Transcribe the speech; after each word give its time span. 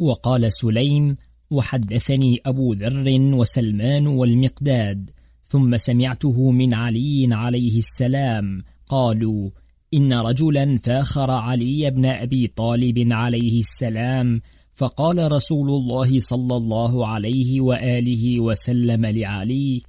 وقال 0.00 0.52
سليم 0.52 1.16
وحدثني 1.50 2.40
أبو 2.46 2.72
ذر 2.72 3.20
وسلمان 3.20 4.06
والمقداد 4.06 5.10
ثم 5.48 5.76
سمعته 5.76 6.50
من 6.50 6.74
علي 6.74 7.28
عليه 7.32 7.78
السلام 7.78 8.62
قالوا 8.88 9.50
إن 9.94 10.12
رجلا 10.12 10.78
فاخر 10.78 11.30
علي 11.30 11.90
بن 11.90 12.06
أبي 12.06 12.46
طالب 12.46 13.12
عليه 13.12 13.58
السلام 13.58 14.40
فقال 14.74 15.32
رسول 15.32 15.68
الله 15.68 16.18
صلى 16.18 16.56
الله 16.56 17.06
عليه 17.06 17.60
وآله 17.60 18.40
وسلم 18.40 19.06
لعلي 19.06 19.82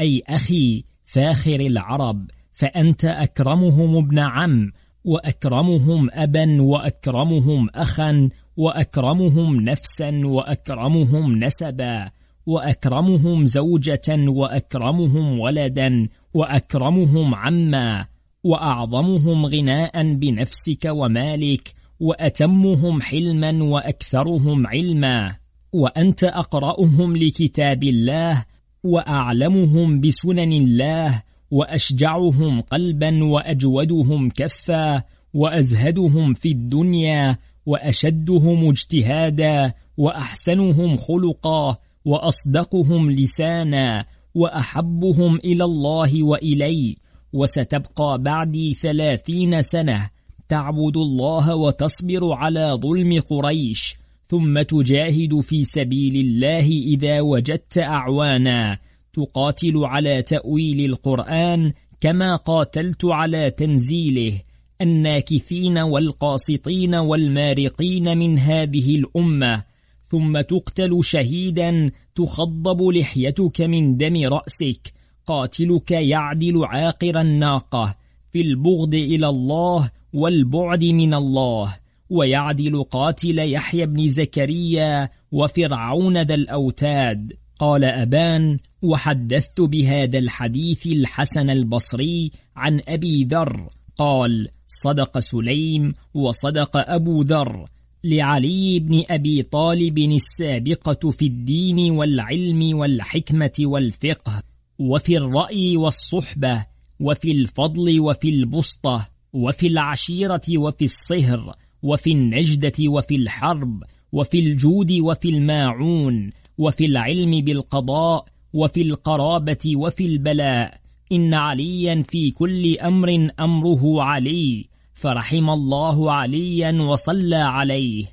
أي 0.00 0.22
أخي 0.28 0.84
فاخر 1.04 1.60
العرب 1.60 2.30
فأنت 2.52 3.04
أكرمهم 3.04 3.96
ابن 3.96 4.18
عم 4.18 4.72
وأكرمهم 5.04 6.08
أبا 6.12 6.62
وأكرمهم 6.62 7.68
أخا 7.74 8.28
وأكرمهم 8.60 9.60
نفسا 9.60 10.20
وأكرمهم 10.24 11.38
نسبا 11.44 12.10
وأكرمهم 12.46 13.46
زوجة 13.46 14.08
وأكرمهم 14.28 15.40
ولدا 15.40 16.08
وأكرمهم 16.34 17.34
عما 17.34 18.06
وأعظمهم 18.44 19.46
غناء 19.46 20.14
بنفسك 20.14 20.84
ومالك 20.84 21.74
وأتمهم 22.00 23.00
حلما 23.02 23.64
وأكثرهم 23.64 24.66
علما 24.66 25.36
وأنت 25.72 26.24
أقرأهم 26.24 27.16
لكتاب 27.16 27.84
الله 27.84 28.44
وأعلمهم 28.84 30.00
بسنن 30.00 30.52
الله 30.52 31.22
وأشجعهم 31.50 32.60
قلبا 32.60 33.24
وأجودهم 33.24 34.30
كفا 34.30 35.02
وأزهدهم 35.34 36.34
في 36.34 36.48
الدنيا 36.48 37.38
وأشدهم 37.66 38.68
اجتهادا 38.68 39.72
وأحسنهم 39.96 40.96
خلقا 40.96 41.76
وأصدقهم 42.04 43.10
لسانا 43.10 44.06
وأحبهم 44.34 45.36
إلى 45.36 45.64
الله 45.64 46.22
وإلي 46.22 46.96
وستبقى 47.32 48.18
بعدي 48.18 48.74
ثلاثين 48.74 49.62
سنة 49.62 50.10
تعبد 50.48 50.96
الله 50.96 51.54
وتصبر 51.56 52.32
على 52.32 52.78
ظلم 52.82 53.20
قريش 53.20 53.96
ثم 54.28 54.62
تجاهد 54.62 55.40
في 55.40 55.64
سبيل 55.64 56.16
الله 56.16 56.66
إذا 56.66 57.20
وجدت 57.20 57.78
أعوانا. 57.78 58.78
تقاتل 59.12 59.76
على 59.76 60.22
تأويل 60.22 60.84
القرآن 60.84 61.72
كما 62.00 62.36
قاتلت 62.36 63.04
على 63.04 63.50
تنزيله. 63.50 64.40
الناكثين 64.82 65.78
والقاسطين 65.78 66.94
والمارقين 66.94 68.18
من 68.18 68.38
هذه 68.38 68.96
الأمة 68.96 69.64
ثم 70.08 70.40
تقتل 70.40 70.98
شهيدا 71.02 71.90
تخضب 72.14 72.82
لحيتك 72.82 73.60
من 73.60 73.96
دم 73.96 74.24
رأسك 74.24 74.92
قاتلك 75.26 75.90
يعدل 75.90 76.64
عاقر 76.64 77.20
الناقة 77.20 77.94
في 78.32 78.40
البغض 78.40 78.94
إلى 78.94 79.28
الله 79.28 79.90
والبعد 80.12 80.84
من 80.84 81.14
الله 81.14 81.76
ويعدل 82.10 82.82
قاتل 82.82 83.38
يحيى 83.38 83.86
بن 83.86 84.08
زكريا 84.08 85.08
وفرعون 85.32 86.22
ذا 86.22 86.34
الأوتاد. 86.34 87.32
قال 87.58 87.84
أبان 87.84 88.58
وحدثت 88.82 89.60
بهذا 89.60 90.18
الحديث 90.18 90.86
الحسن 90.86 91.50
البصري 91.50 92.30
عن 92.56 92.80
أبي 92.88 93.24
ذر 93.24 93.68
قال 93.96 94.48
صدق 94.70 95.18
سليم 95.18 95.94
وصدق 96.14 96.76
أبو 96.76 97.22
ذر 97.22 97.68
لعلي 98.04 98.78
بن 98.78 99.04
أبي 99.10 99.42
طالب 99.42 99.98
السابقة 99.98 101.10
في 101.10 101.26
الدين 101.26 101.90
والعلم 101.90 102.78
والحكمة 102.78 103.52
والفقه 103.60 104.42
وفي 104.78 105.16
الرأي 105.16 105.76
والصحبة 105.76 106.66
وفي 107.00 107.30
الفضل 107.30 108.00
وفي 108.00 108.28
البسطة 108.28 109.08
وفي 109.32 109.66
العشيرة 109.66 110.42
وفي 110.56 110.84
الصهر 110.84 111.54
وفي 111.82 112.12
النجدة 112.12 112.88
وفي 112.88 113.16
الحرب 113.16 113.82
وفي 114.12 114.38
الجود 114.38 114.92
وفي 114.92 115.28
الماعون 115.28 116.30
وفي 116.58 116.86
العلم 116.86 117.40
بالقضاء 117.40 118.24
وفي 118.52 118.82
القرابة 118.82 119.72
وفي 119.76 120.06
البلاء 120.06 120.80
إن 121.12 121.34
عليا 121.34 122.02
في 122.02 122.30
كل 122.30 122.78
أمر 122.78 123.28
أمره 123.40 124.02
علي 124.02 124.66
فرحم 124.94 125.50
الله 125.50 126.12
عليا 126.12 126.82
وصلى 126.82 127.36
عليه 127.36 128.04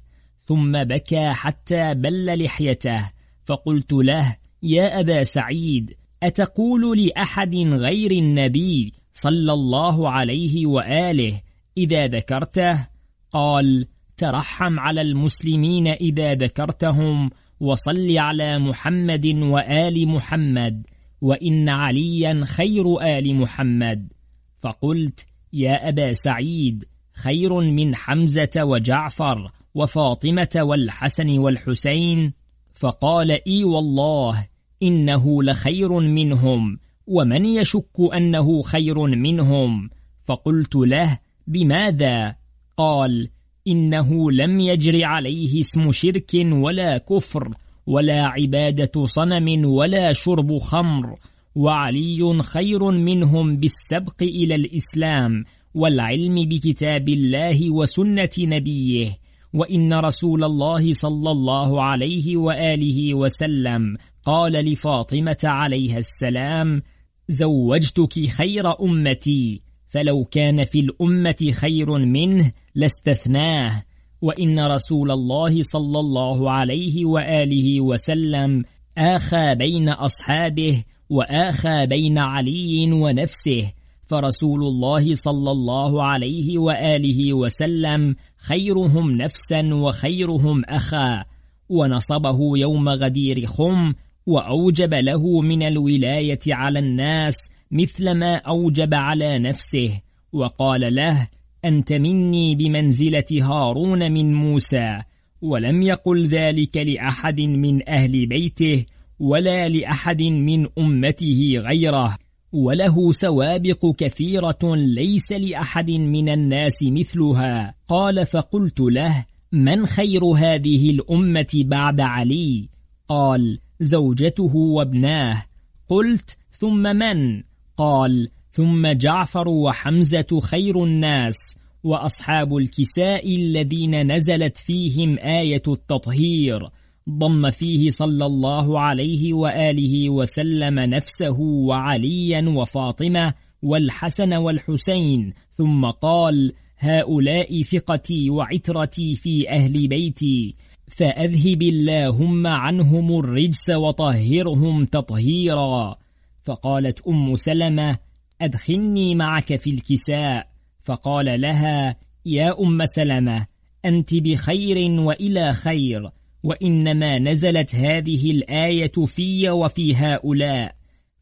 ثم 0.43 0.83
بكى 0.83 1.29
حتى 1.33 1.93
بل 1.93 2.43
لحيته 2.43 3.11
فقلت 3.45 3.93
له 3.93 4.35
يا 4.63 4.99
أبا 4.99 5.23
سعيد 5.23 5.93
أتقول 6.23 7.05
لأحد 7.05 7.55
غير 7.55 8.11
النبي 8.11 8.93
صلى 9.13 9.53
الله 9.53 10.09
عليه 10.09 10.65
وآله 10.65 11.41
إذا 11.77 12.07
ذكرته؟ 12.07 12.87
قال 13.31 13.85
ترحم 14.17 14.79
على 14.79 15.01
المسلمين 15.01 15.87
إذا 15.87 16.33
ذكرتهم 16.33 17.29
وصل 17.59 18.17
على 18.17 18.59
محمد 18.59 19.25
وآل 19.25 20.07
محمد 20.07 20.87
وإن 21.21 21.69
عليا 21.69 22.41
خير 22.45 23.01
آل 23.01 23.35
محمد. 23.35 24.13
فقلت 24.59 25.25
يا 25.53 25.89
أبا 25.89 26.13
سعيد 26.13 26.85
خير 27.13 27.59
من 27.61 27.95
حمزة 27.95 28.49
وجعفر 28.57 29.51
وفاطمة 29.75 30.49
والحسن 30.55 31.37
والحسين. 31.39 32.33
فقال 32.73 33.31
إي 33.47 33.63
والله 33.63 34.47
إنه 34.83 35.43
لخير 35.43 35.99
منهم 35.99 36.79
ومن 37.07 37.45
يشك 37.45 37.99
أنه 38.13 38.61
خير 38.61 38.99
منهم؟ 38.99 39.89
فقلت 40.23 40.75
له 40.75 41.19
بماذا؟ 41.47 42.35
قال 42.77 43.29
إنه 43.67 44.31
لم 44.31 44.59
يجر 44.59 45.05
عليه 45.05 45.59
اسم 45.59 45.91
شرك 45.91 46.31
ولا 46.51 46.97
كفر 46.97 47.53
ولا 47.87 48.25
عبادة 48.25 49.05
صنم 49.05 49.65
ولا 49.65 50.13
شرب 50.13 50.57
خمر 50.57 51.15
وعلي 51.55 52.43
خير 52.43 52.91
منهم 52.91 53.57
بالسبق 53.57 54.23
إلى 54.23 54.55
الإسلام 54.55 55.43
والعلم 55.73 56.35
بكتاب 56.35 57.09
الله 57.09 57.71
وسنة 57.71 58.29
نبيه 58.39 59.17
وإن 59.53 59.93
رسول 59.93 60.43
الله 60.43 60.93
صلى 60.93 61.31
الله 61.31 61.81
عليه 61.81 62.37
وآله 62.37 63.13
وسلم 63.13 63.97
قال 64.23 64.51
لفاطمة 64.51 65.37
عليها 65.43 65.97
السلام 65.97 66.81
زوجتك 67.29 68.27
خير 68.27 68.81
أمتي 68.81 69.61
فلو 69.87 70.25
كان 70.25 70.63
في 70.63 70.79
الأمة 70.79 71.51
خير 71.53 71.97
منه 71.97 72.51
لاستثناه 72.75 73.83
وإن 74.21 74.59
رسول 74.59 75.11
الله 75.11 75.63
صلى 75.63 75.99
الله 75.99 76.51
عليه 76.51 77.05
وآله 77.05 77.81
وسلم 77.81 78.63
آخى 78.97 79.55
بين 79.55 79.89
أصحابه 79.89 80.83
وآخى 81.09 81.85
بين 81.85 82.17
علي 82.17 82.91
ونفسه 82.91 83.71
فرسول 84.07 84.63
الله 84.63 85.15
صلى 85.15 85.51
الله 85.51 86.03
عليه 86.03 86.57
وآله 86.57 87.33
وسلم 87.33 88.15
خيرهم 88.37 89.11
نفسا 89.11 89.73
وخيرهم 89.73 90.65
أخا 90.65 91.23
ونصبه 91.69 92.57
يوم 92.57 92.89
غدير 92.89 93.45
خم 93.45 93.93
وأوجب 94.25 94.93
له 94.93 95.41
من 95.41 95.63
الولاية 95.63 96.39
على 96.47 96.79
الناس 96.79 97.49
مثل 97.71 98.11
ما 98.11 98.35
أوجب 98.35 98.93
على 98.93 99.39
نفسه 99.39 100.01
وقال 100.33 100.95
له 100.95 101.27
أنت 101.65 101.93
مني 101.93 102.55
بمنزلة 102.55 103.25
هارون 103.41 104.11
من 104.11 104.33
موسى 104.33 105.01
ولم 105.41 105.81
يقل 105.81 106.27
ذلك 106.27 106.77
لأحد 106.77 107.41
من 107.41 107.89
أهل 107.89 108.25
بيته 108.25 108.85
ولا 109.19 109.69
لأحد 109.69 110.21
من 110.21 110.67
أمته 110.77 111.53
غيره 111.57 112.17
وله 112.53 113.11
سوابق 113.11 113.95
كثيرة 113.97 114.75
ليس 114.75 115.31
لأحد 115.31 115.91
من 115.91 116.29
الناس 116.29 116.83
مثلها. 116.83 117.75
قال 117.87 118.25
فقلت 118.25 118.79
له 118.79 119.25
من 119.51 119.85
خير 119.85 120.25
هذه 120.25 120.89
الأمة 120.89 121.47
بعد 121.55 122.01
علي؟ 122.01 122.69
قال 123.07 123.59
زوجته 123.79 124.55
وابناه. 124.55 125.45
قلت 125.89 126.37
ثم 126.51 126.95
من؟ 126.95 127.43
قال 127.77 128.27
ثم 128.51 128.87
جعفر 128.87 129.49
وحمزة 129.49 130.39
خير 130.43 130.83
الناس 130.83 131.55
وأصحاب 131.83 132.57
الكساء 132.57 133.35
الذين 133.35 134.11
نزلت 134.11 134.57
فيهم 134.57 135.17
آية 135.17 135.63
التطهير 135.67 136.69
ضم 137.09 137.51
فيه 137.51 137.89
صلى 137.91 138.25
الله 138.25 138.79
عليه 138.79 139.33
وآله 139.33 140.09
وسلم 140.09 140.79
نفسه 140.79 141.39
وعليا 141.39 142.49
وفاطمة 142.49 143.33
والحسن 143.63 144.33
والحسين 144.33 145.33
ثم 145.51 145.85
قال 145.85 146.53
هؤلاء 146.77 147.63
ثقتي 147.63 148.29
وعترتي 148.29 149.15
في 149.15 149.49
أهل 149.49 149.87
بيتي 149.87 150.55
فأذهب 150.87 151.61
اللهم 151.61 152.47
عنهم 152.47 153.19
الرجس 153.19 153.69
وطهرهم 153.69 154.85
تطهيرا. 154.85 155.95
فقالت 156.43 157.07
أم 157.07 157.35
سلمة 157.35 157.97
أدخلني 158.41 159.15
معك 159.15 159.55
في 159.55 159.69
الكساء. 159.69 160.47
فقال 160.83 161.41
لها 161.41 161.95
يا 162.25 162.61
أم 162.61 162.85
سلمة 162.85 163.45
أنت 163.85 164.13
بخير 164.13 165.01
وإلى 165.01 165.53
خير 165.53 166.11
وإنما 166.43 167.19
نزلت 167.19 167.75
هذه 167.75 168.31
الآية 168.31 168.91
في 169.05 169.49
وفي 169.49 169.95
هؤلاء. 169.95 170.75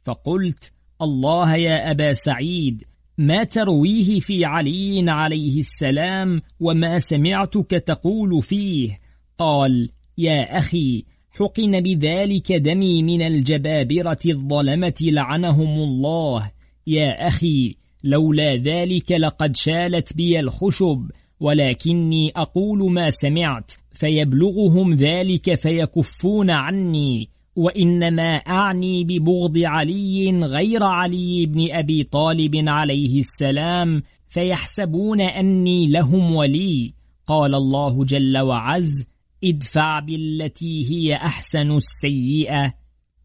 فقلت 0.03 0.71
الله 1.01 1.55
يا 1.55 1.91
أبا 1.91 2.13
سعيد 2.13 2.83
ما 3.17 3.43
ترويه 3.43 4.19
في 4.19 4.45
علي 4.45 5.11
عليه 5.11 5.59
السلام 5.59 6.41
وما 6.59 6.99
سمعتك 6.99 7.69
تقول 7.71 8.41
فيه؟ 8.41 8.99
قال 9.37 9.89
يا 10.17 10.57
أخي 10.57 11.05
حقن 11.31 11.81
بذلك 11.81 12.51
دمي 12.51 13.03
من 13.03 13.21
الجبابرة 13.21 14.19
الظلمة 14.25 14.93
لعنهم 15.01 15.79
الله. 15.79 16.51
يا 16.87 17.27
أخي 17.27 17.75
لولا 18.03 18.55
ذلك 18.55 19.11
لقد 19.11 19.55
شالت 19.55 20.13
بي 20.13 20.39
الخشب 20.39 21.11
ولكني 21.39 22.31
أقول 22.35 22.91
ما 22.91 23.09
سمعت 23.09 23.71
فيبلغهم 23.91 24.93
ذلك 24.93 25.55
فيكفون 25.55 26.49
عني. 26.49 27.29
وإنما 27.55 28.35
أعني 28.35 29.03
ببغض 29.03 29.57
علي 29.57 30.45
غير 30.45 30.83
علي 30.83 31.45
بن 31.45 31.71
أبي 31.71 32.03
طالب 32.03 32.69
عليه 32.69 33.19
السلام 33.19 34.03
فيحسبون 34.27 35.21
أني 35.21 35.87
لهم 35.87 36.35
ولي. 36.35 36.93
قال 37.27 37.55
الله 37.55 38.05
جل 38.05 38.37
وعز 38.37 39.05
ادفع 39.43 39.99
بالتي 39.99 40.91
هي 40.91 41.15
أحسن 41.15 41.71
السيئة 41.71 42.73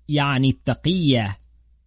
يعني 0.08 0.48
التقية. 0.48 1.36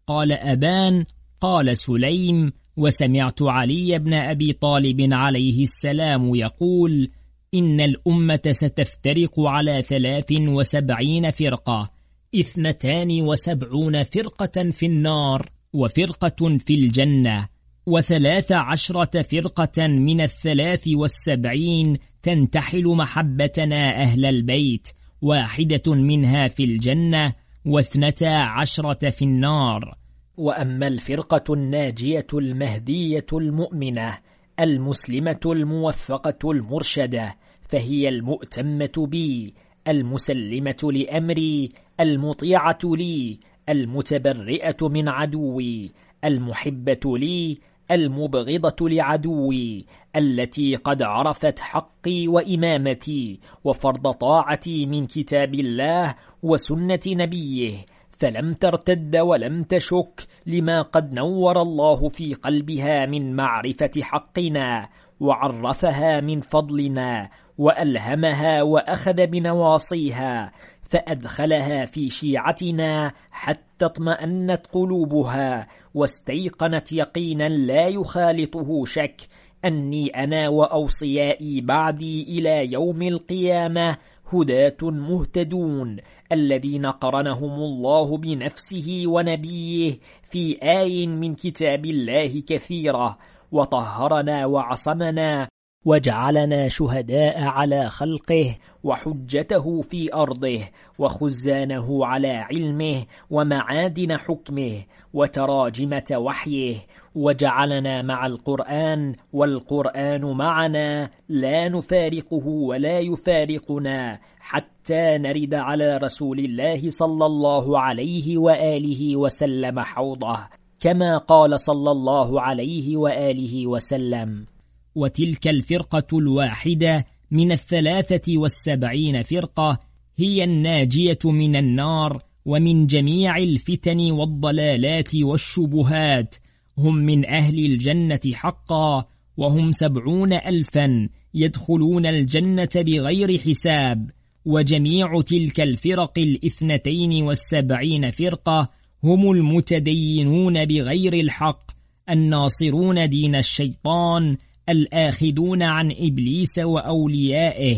قال 0.07 0.31
أبان 0.31 1.05
قال 1.43 1.77
سليم 1.77 2.53
وسمعت 2.77 3.41
علي 3.41 3.99
بن 3.99 4.13
أبي 4.13 4.53
طالب 4.53 5.13
عليه 5.13 5.63
السلام 5.63 6.35
يقول 6.35 7.07
إن 7.53 7.81
الأمة 7.81 8.41
ستفترق 8.51 9.39
على 9.39 9.81
ثلاث 9.81 10.31
وسبعين 10.31 11.31
فرقة 11.31 11.89
إثنتان 12.35 13.21
وسبعون 13.21 14.03
فرقة 14.03 14.71
في 14.71 14.85
النار 14.85 15.49
وفرقة 15.73 16.57
في 16.57 16.75
الجنة 16.75 17.47
وثلاث 17.85 18.51
عشرة 18.51 19.21
فرقة 19.21 19.87
من 19.87 20.21
الثلاث 20.21 20.87
والسبعين 20.87 21.97
تنتحل 22.21 22.87
محبتنا 22.87 24.01
أهل 24.01 24.25
البيت 24.25 24.87
واحدة 25.21 25.93
منها 25.95 26.47
في 26.47 26.63
الجنة 26.63 27.33
واثنتا 27.65 28.25
عشرة 28.25 29.09
في 29.09 29.21
النار 29.21 30.02
وأما 30.37 30.87
الفرقة 30.87 31.53
الناجية 31.53 32.27
المهدية 32.33 33.25
المؤمنة 33.33 34.17
المسلمة 34.59 35.39
الموفقة 35.45 36.51
المرشدة 36.51 37.35
فهي 37.61 38.09
المؤتمة 38.09 39.07
بي 39.07 39.53
المسلمة 39.87 40.91
لأمري 40.91 41.69
المطيعة 41.99 42.79
لي 42.83 43.39
المتبرئة 43.69 44.77
من 44.81 45.09
عدوي 45.09 45.91
المحبة 46.23 47.17
لي 47.17 47.57
المبغضة 47.91 48.89
لعدوي 48.89 49.85
التي 50.15 50.75
قد 50.75 51.01
عرفت 51.01 51.59
حقي 51.59 52.27
وإمامتي 52.27 53.39
وفرض 53.63 54.11
طاعتي 54.11 54.85
من 54.85 55.07
كتاب 55.07 55.53
الله 55.53 56.15
وسنة 56.43 56.99
نبيه 57.07 57.85
فلم 58.23 58.53
ترتد 58.53 59.17
ولم 59.17 59.63
تشك 59.63 60.27
لما 60.45 60.81
قد 60.81 61.13
نور 61.13 61.61
الله 61.61 62.07
في 62.09 62.33
قلبها 62.33 63.05
من 63.05 63.35
معرفة 63.35 64.01
حقنا 64.01 64.89
وعرفها 65.19 66.21
من 66.21 66.41
فضلنا 66.41 67.29
وألهمها 67.57 68.61
وأخذ 68.61 69.27
بنواصيها 69.27 70.51
فأدخلها 70.81 71.85
في 71.85 72.09
شيعتنا 72.09 73.11
حتى 73.31 73.85
اطمأنت 73.85 74.67
قلوبها 74.71 75.67
واستيقنت 75.93 76.91
يقينا 76.91 77.49
لا 77.49 77.87
يخالطه 77.87 78.85
شك 78.85 79.21
أني 79.65 80.07
أنا 80.07 80.49
وأوصيائي 80.49 81.61
بعدي 81.61 82.23
إلى 82.23 82.73
يوم 82.73 83.01
القيامة 83.01 83.97
هداة 84.33 84.77
مهتدون 84.81 85.97
الذين 86.31 86.85
قرنهم 86.85 87.53
الله 87.53 88.17
بنفسه 88.17 89.03
ونبيه 89.05 89.97
في 90.29 90.57
آي 90.63 91.07
من 91.07 91.35
كتاب 91.35 91.85
الله 91.85 92.41
كثيرة 92.47 93.17
وطهرنا 93.51 94.45
وعصمنا 94.45 95.47
وجعلنا 95.85 96.67
شهداء 96.67 97.43
على 97.43 97.89
خلقه 97.89 98.55
وحجته 98.83 99.81
في 99.81 100.13
أرضه 100.13 100.59
وخزانه 100.99 102.05
على 102.05 102.27
علمه 102.27 103.05
ومعادن 103.29 104.17
حكمه 104.17 104.83
وتراجمة 105.13 106.15
وحيه 106.17 106.75
وجعلنا 107.15 108.01
مع 108.01 108.25
القرآن 108.25 109.15
والقرآن 109.33 110.25
معنا 110.25 111.09
لا 111.29 111.69
نفارقه 111.69 112.47
ولا 112.47 112.99
يفارقنا 112.99 114.19
حتى 114.39 115.17
نرد 115.17 115.53
على 115.53 115.97
رسول 115.97 116.39
الله 116.39 116.89
صلى 116.89 117.25
الله 117.25 117.79
عليه 117.79 118.37
وآله 118.37 119.17
وسلم 119.17 119.79
حوضه 119.79 120.39
كما 120.79 121.17
قال 121.17 121.59
صلى 121.59 121.91
الله 121.91 122.41
عليه 122.41 122.97
وآله 122.97 123.67
وسلم. 123.67 124.52
وتلك 124.95 125.47
الفرقة 125.47 126.17
الواحدة 126.17 127.05
من 127.31 127.51
الثلاثة 127.51 128.37
والسبعين 128.37 129.23
فرقة 129.23 129.79
هي 130.17 130.43
الناجية 130.43 131.19
من 131.25 131.55
النار 131.55 132.23
ومن 132.45 132.87
جميع 132.87 133.37
الفتن 133.37 134.11
والضلالات 134.11 135.15
والشبهات. 135.15 136.35
هم 136.77 136.95
من 136.95 137.25
أهل 137.25 137.65
الجنة 137.65 138.19
حقا 138.33 139.05
وهم 139.37 139.71
سبعون 139.71 140.33
ألفا 140.33 141.09
يدخلون 141.33 142.05
الجنة 142.05 142.69
بغير 142.75 143.37
حساب. 143.37 144.09
وجميع 144.45 145.21
تلك 145.21 145.61
الفرق 145.61 146.19
الاثنتين 146.19 147.23
والسبعين 147.23 148.11
فرقة 148.11 148.69
هم 149.03 149.31
المتدينون 149.31 150.65
بغير 150.65 151.13
الحق 151.13 151.71
الناصرون 152.09 153.09
دين 153.09 153.35
الشيطان 153.35 154.37
الآخذون 154.69 155.63
عن 155.63 155.91
إبليس 155.91 156.59
وأوليائه 156.59 157.77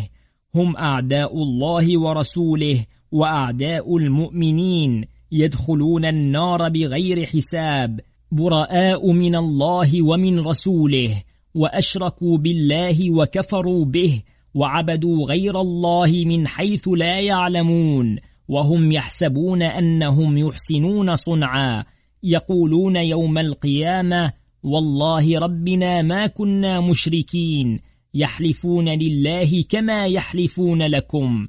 هم 0.56 0.78
أعداء 0.78 1.44
الله 1.44 2.00
ورسوله 2.00 2.86
وأعداء 3.12 3.98
المؤمنين 3.98 5.06
يدخلون 5.32 6.06
النار 6.06 6.70
بغير 6.70 7.26
حساب 7.26 8.00
براء 8.32 9.12
من 9.12 9.36
الله 9.36 10.02
ومن 10.02 10.40
رسوله 10.40 11.22
وأشركوا 11.56 12.38
بالله 12.38 13.12
وكفروا 13.12 13.86
به 13.86 14.22
وعبدوا 14.54 15.26
غير 15.26 15.62
الله 15.62 16.24
من 16.26 16.48
حيث 16.48 16.88
لا 16.88 17.20
يعلمون 17.20 18.18
وهم 18.48 18.92
يحسبون 18.92 19.62
أنهم 19.62 20.38
يحسنون 20.38 21.16
صنعا 21.16 21.84
يقولون 22.24 22.96
يوم 22.96 23.38
القيامة 23.38 24.32
والله 24.66 25.40
ربنا 25.40 26.02
ما 26.02 26.28
كنا 26.28 26.82
مشركين 26.82 27.80
يحلفون 28.14 28.90
لله 28.90 29.64
كما 29.70 30.06
يحلفون 30.06 30.82
لكم 30.82 31.48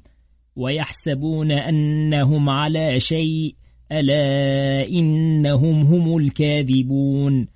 ويحسبون 0.55 1.51
أنهم 1.51 2.49
على 2.49 2.99
شيء 2.99 3.55
ألا 3.91 4.87
إنهم 4.89 5.81
هم 5.81 6.17
الكاذبون. 6.17 7.47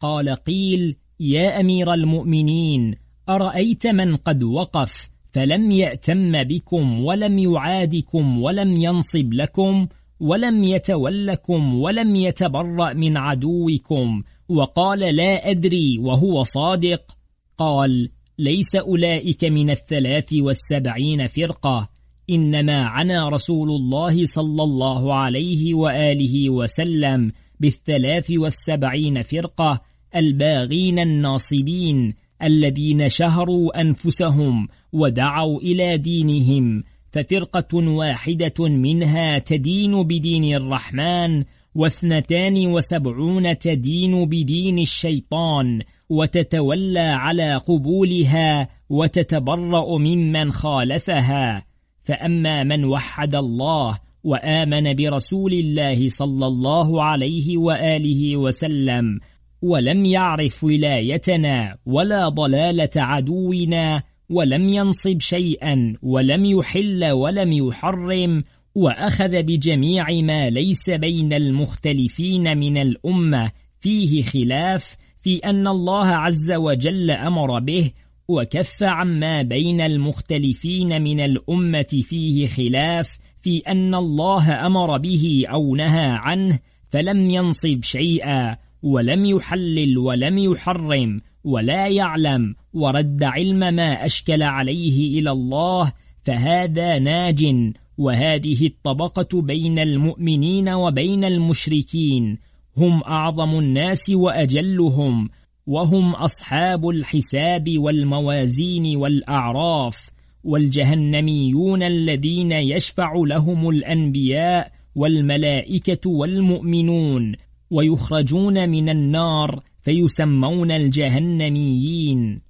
قال 0.00 0.28
قيل 0.28 0.96
يا 1.20 1.60
أمير 1.60 1.94
المؤمنين 1.94 2.94
أرأيت 3.28 3.86
من 3.86 4.16
قد 4.16 4.42
وقف 4.42 5.10
فلم 5.32 5.70
يأتم 5.70 6.44
بكم 6.44 7.04
ولم 7.04 7.38
يعادكم 7.38 8.42
ولم 8.42 8.76
ينصب 8.76 9.32
لكم 9.32 9.86
ولم 10.20 10.64
يتولكم 10.64 11.74
ولم 11.74 12.16
يتبرأ 12.16 12.92
من 12.92 13.16
عدوكم 13.16 14.22
وقال 14.48 14.98
لا 14.98 15.50
أدري 15.50 15.98
وهو 15.98 16.42
صادق. 16.42 17.16
قال 17.58 18.08
ليس 18.38 18.76
أولئك 18.76 19.44
من 19.44 19.70
الثلاث 19.70 20.32
والسبعين 20.32 21.26
فرقة 21.26 21.88
إنما 22.30 22.84
عنا 22.84 23.28
رسول 23.28 23.70
الله 23.70 24.26
صلى 24.26 24.62
الله 24.62 25.14
عليه 25.14 25.74
وآله 25.74 26.50
وسلم 26.50 27.32
بالثلاث 27.60 28.30
والسبعين 28.30 29.22
فرقة 29.22 29.82
الباغين 30.16 30.98
الناصبين 30.98 32.14
الذين 32.42 33.08
شهروا 33.08 33.80
أنفسهم 33.80 34.68
ودعوا 34.92 35.60
إلى 35.60 35.98
دينهم 35.98 36.84
ففرقة 37.10 37.76
واحدة 37.88 38.68
منها 38.68 39.38
تدين 39.38 40.02
بدين 40.02 40.54
الرحمن 40.54 41.44
واثنتان 41.74 42.66
وسبعون 42.66 43.58
تدين 43.58 44.24
بدين 44.24 44.78
الشيطان 44.78 45.82
وتتولى 46.08 46.98
على 47.00 47.54
قبولها 47.54 48.68
وتتبرأ 48.90 49.98
ممن 49.98 50.50
خالفها. 50.50 51.64
فأما 52.02 52.64
من 52.64 52.84
وحد 52.84 53.34
الله 53.34 53.98
وآمن 54.24 54.94
برسول 54.94 55.52
الله 55.52 56.08
صلى 56.08 56.46
الله 56.46 57.02
عليه 57.02 57.58
وآله 57.58 58.36
وسلم 58.36 59.20
ولم 59.62 60.04
يعرف 60.04 60.64
ولايتنا 60.64 61.76
ولا 61.86 62.28
ضلالة 62.28 62.90
عدونا 62.96 64.02
ولم 64.30 64.68
ينصب 64.68 65.20
شيئا 65.20 65.94
ولم 66.02 66.44
يحل 66.44 67.10
ولم 67.10 67.52
يحرم 67.52 68.44
وأخذ 68.74 69.42
بجميع 69.42 70.10
ما 70.10 70.50
ليس 70.50 70.90
بين 70.90 71.32
المختلفين 71.32 72.58
من 72.58 72.76
الأمة. 72.76 73.50
فيه 73.80 74.22
خلاف 74.22 74.96
في 75.20 75.36
أن 75.36 75.66
الله 75.66 76.06
عز 76.06 76.52
وجل 76.52 77.10
أمر 77.10 77.58
به 77.58 77.90
وكف 78.28 78.82
عما 78.82 79.42
بين 79.42 79.80
المختلفين 79.80 81.02
من 81.02 81.20
الأمة. 81.20 82.02
فيه 82.08 82.46
خلاف 82.46 83.18
في 83.42 83.58
أن 83.58 83.94
الله 83.94 84.66
أمر 84.66 84.98
به 84.98 85.44
أو 85.48 85.76
نهى 85.76 86.06
عنه 86.06 86.58
فلم 86.88 87.30
ينصب 87.30 87.82
شيئا 87.82 88.56
ولم 88.82 89.24
يحلل 89.24 89.98
ولم 89.98 90.38
يحرم 90.38 91.20
ولا 91.44 91.88
يعلم 91.88 92.54
ورد 92.72 93.22
علم 93.22 93.58
ما 93.74 94.06
أشكل 94.06 94.42
عليه 94.42 95.20
إلى 95.20 95.30
الله. 95.30 95.92
فهذا 96.22 96.98
ناج 96.98 97.72
وهذه 97.98 98.66
الطبقة 98.66 99.42
بين 99.42 99.78
المؤمنين 99.78 100.68
وبين 100.68 101.24
المشركين. 101.24 102.38
هم 102.76 103.02
أعظم 103.02 103.58
الناس 103.58 104.10
وأجلهم 104.10 105.28
وهم 105.66 106.14
أصحاب 106.14 106.88
الحساب 106.88 107.78
والموازين 107.78 108.96
والأعراف 108.96 110.10
والجهنميون 110.44 111.82
الذين 111.82 112.52
يشفع 112.52 113.12
لهم 113.16 113.68
الأنبياء 113.68 114.72
والملائكة 114.94 116.10
والمؤمنون. 116.10 117.32
ويخرجون 117.70 118.68
من 118.68 118.88
النار 118.88 119.62
فيسمون 119.80 120.70
الجهنميين. 120.70 122.43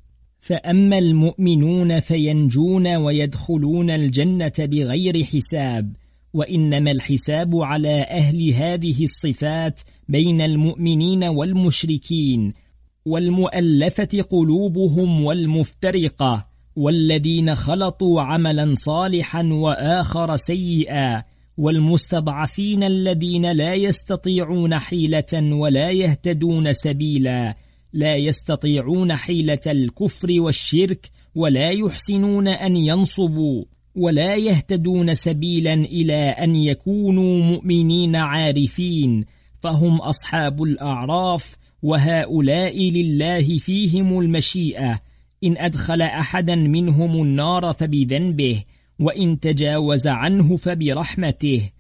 فأما 0.45 0.99
المؤمنون 0.99 2.01
فينجون 2.01 2.97
ويدخلون 2.97 3.91
الجنة 3.91 4.53
بغير 4.59 5.25
حساب 5.25 5.97
وإنما 6.35 6.91
الحساب 6.91 7.57
على 7.57 8.03
أهل 8.03 8.53
هذه 8.53 9.05
الصفات 9.05 9.81
بين 10.09 10.41
المؤمنين 10.41 11.25
والمشركين 11.25 12.55
والمؤلفة 13.07 14.23
قلوبهم 14.31 15.25
والمفترقة 15.25 16.47
والذين 16.77 17.55
خلطوا 17.55 18.23
عملا 18.23 18.75
صالحا 18.77 19.43
وآخر 19.53 20.37
سيئا 20.37 21.23
والمستضعفين 21.59 22.83
الذين 22.83 23.53
لا 23.53 23.75
يستطيعون 23.75 24.79
حيلة 24.79 25.55
ولا 25.55 25.91
يهتدون 25.91 26.73
سبيلا. 26.73 27.55
لا 27.95 28.17
يستطيعون 28.17 29.17
حيلة 29.17 29.61
الكفر 29.67 30.41
والشرك 30.41 31.11
ولا 31.35 31.71
يحسنون 31.71 32.49
أن 32.49 32.77
ينصبوا 32.77 33.65
ولا 33.95 34.37
يهتدون 34.37 35.15
سبيلا 35.15 35.75
إلى 35.75 36.15
أن 36.15 36.57
يكونوا 36.57 37.43
مؤمنين 37.45 38.17
عارفين 38.17 39.25
فهم 39.61 39.97
أصحاب 40.01 40.63
الأعراف 40.63 41.57
وهؤلاء 41.83 42.91
لله 42.91 43.59
فيهم 43.59 44.19
المشيئة. 44.19 45.01
إن 45.45 45.57
أدخل 45.59 46.03
أحدا 46.03 46.55
منهم 46.55 47.23
النار 47.23 47.73
فبذنبه 47.73 48.65
وإن 48.99 49.41
تجاوز 49.41 50.07
عنه 50.07 50.57
فبرحمته. 50.57 51.71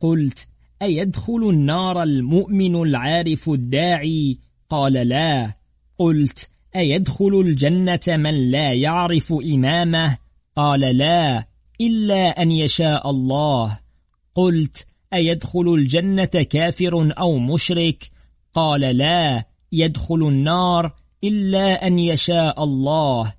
قلت 0.00 0.48
أيدخل 0.82 1.50
النار 1.50 2.02
المؤمن 2.02 2.76
العارف 2.76 3.48
الداعي؟ 3.50 4.38
قال 4.68 4.92
لا. 4.92 5.63
قلت 5.98 6.48
أيدخل 6.76 7.40
الجنة 7.40 8.00
من 8.08 8.50
لا 8.50 8.72
يعرف 8.72 9.32
إمامه؟ 9.32 10.18
قال 10.56 10.80
لا 10.80 11.46
إلا 11.80 12.42
أن 12.42 12.50
يشاء 12.50 13.10
الله. 13.10 13.78
قلت 14.34 14.86
أيدخل 15.14 15.74
الجنة 15.74 16.24
كافر 16.24 17.14
أو 17.18 17.38
مشرك؟ 17.38 18.10
قال 18.54 18.80
لا 18.80 19.44
يدخل 19.72 20.28
النار 20.28 20.94
إلا 21.24 21.86
أن 21.86 21.98
يشاء 21.98 22.64
الله. 22.64 23.34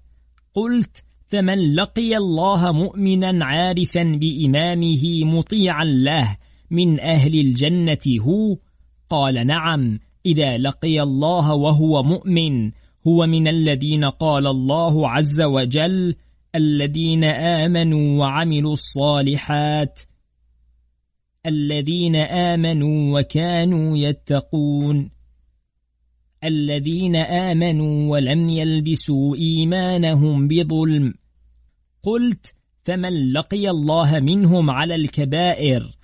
قلت 0.54 1.04
فمن 1.28 1.76
لقي 1.76 2.18
الله 2.18 2.72
مؤمنا 2.72 3.46
عارفا 3.46 4.04
بإمامه 4.04 5.24
مطيعا 5.24 5.84
له 5.84 6.38
من 6.72 7.00
أهل 7.00 7.40
الجنة 7.40 8.22
هو؟ 8.22 8.58
قال 9.10 9.48
نعم. 9.48 10.00
إذا 10.26 10.58
لقي 10.58 11.02
الله 11.02 11.54
وهو 11.54 12.04
مؤمن 12.04 12.72
هو 13.08 13.28
من 13.28 13.48
الذين 13.48 14.06
قال 14.06 14.48
الله 14.48 15.10
عز 15.10 15.42
وجل 15.42 16.16
الذين 16.56 17.24
آمنوا 17.24 18.20
وعملوا 18.20 18.74
الصالحات 18.74 20.02
الذين 21.46 22.16
آمنوا 22.16 23.20
وكانوا 23.20 23.98
يتقون 23.98 25.10
الذين 26.44 27.16
آمنوا 27.16 28.12
ولم 28.12 28.50
يلبسوا 28.50 29.36
إيمانهم 29.36 30.48
بظلم. 30.48 31.14
قلت 32.04 32.56
فمن 32.84 33.32
لقي 33.34 33.70
الله 33.70 34.20
منهم 34.20 34.72
على 34.72 34.96
الكبائر؟ 34.96 35.98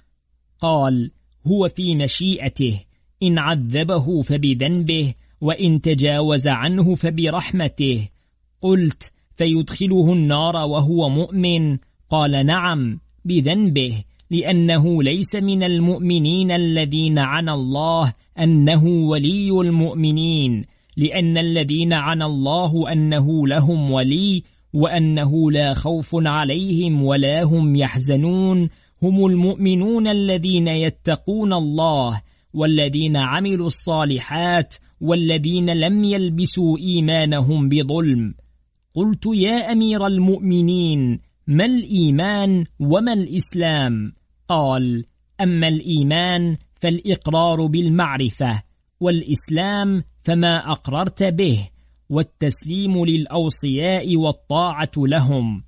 قال 0.60 1.12
هو 1.48 1.70
في 1.70 1.96
مشيئته. 1.96 2.84
إن 3.24 3.38
عذبه 3.38 4.22
فبذنبه 4.22 5.14
وإن 5.42 5.82
تجاوز 5.82 6.48
عنه 6.48 6.96
فبرحمته. 6.96 8.10
قلت 8.62 9.12
فيدخله 9.36 10.14
النار 10.14 10.56
وهو 10.56 11.10
مؤمن. 11.10 11.78
قال 12.10 12.46
نعم 12.46 13.00
بذنبه 13.26 14.04
لأنه 14.32 15.04
ليس 15.04 15.36
من 15.36 15.64
المؤمنين 15.64 16.52
الذين 16.52 17.20
عنى 17.20 17.52
الله 17.52 18.14
أنه 18.40 18.86
ولي 18.86 19.52
المؤمنين 19.52 20.66
لأن 20.98 21.38
الذين 21.38 21.94
عنى 21.94 22.26
الله 22.26 22.92
أنه 22.92 23.48
لهم 23.48 23.92
ولي 23.92 24.44
وأنه 24.74 25.52
لا 25.52 25.74
خوف 25.74 26.16
عليهم 26.16 27.04
ولا 27.04 27.44
هم 27.44 27.76
يحزنون. 27.76 28.70
هم 29.04 29.26
المؤمنون 29.26 30.08
الذين 30.08 30.68
يتقون 30.68 31.54
الله 31.54 32.22
والذين 32.54 33.18
عملوا 33.18 33.68
الصالحات 33.68 34.74
والذين 35.02 35.70
لم 35.70 36.04
يلبسوا 36.04 36.78
إيمانهم 36.78 37.70
بظلم. 37.70 38.34
قلت 38.96 39.26
يا 39.26 39.72
أمير 39.72 40.08
المؤمنين 40.08 41.20
ما 41.48 41.66
الإيمان 41.66 42.66
وما 42.80 43.14
الإسلام؟ 43.14 44.14
قال 44.48 45.06
أما 45.42 45.68
الإيمان 45.68 46.58
فالإقرار 46.74 47.66
بالمعرفة 47.66 48.64
والإسلام 49.00 50.04
فما 50.24 50.72
أقررت 50.72 51.24
به 51.24 51.70
والتسليم 52.10 53.06
للأوصياء 53.06 54.18
والطاعة 54.18 54.92
لهم. 54.98 55.64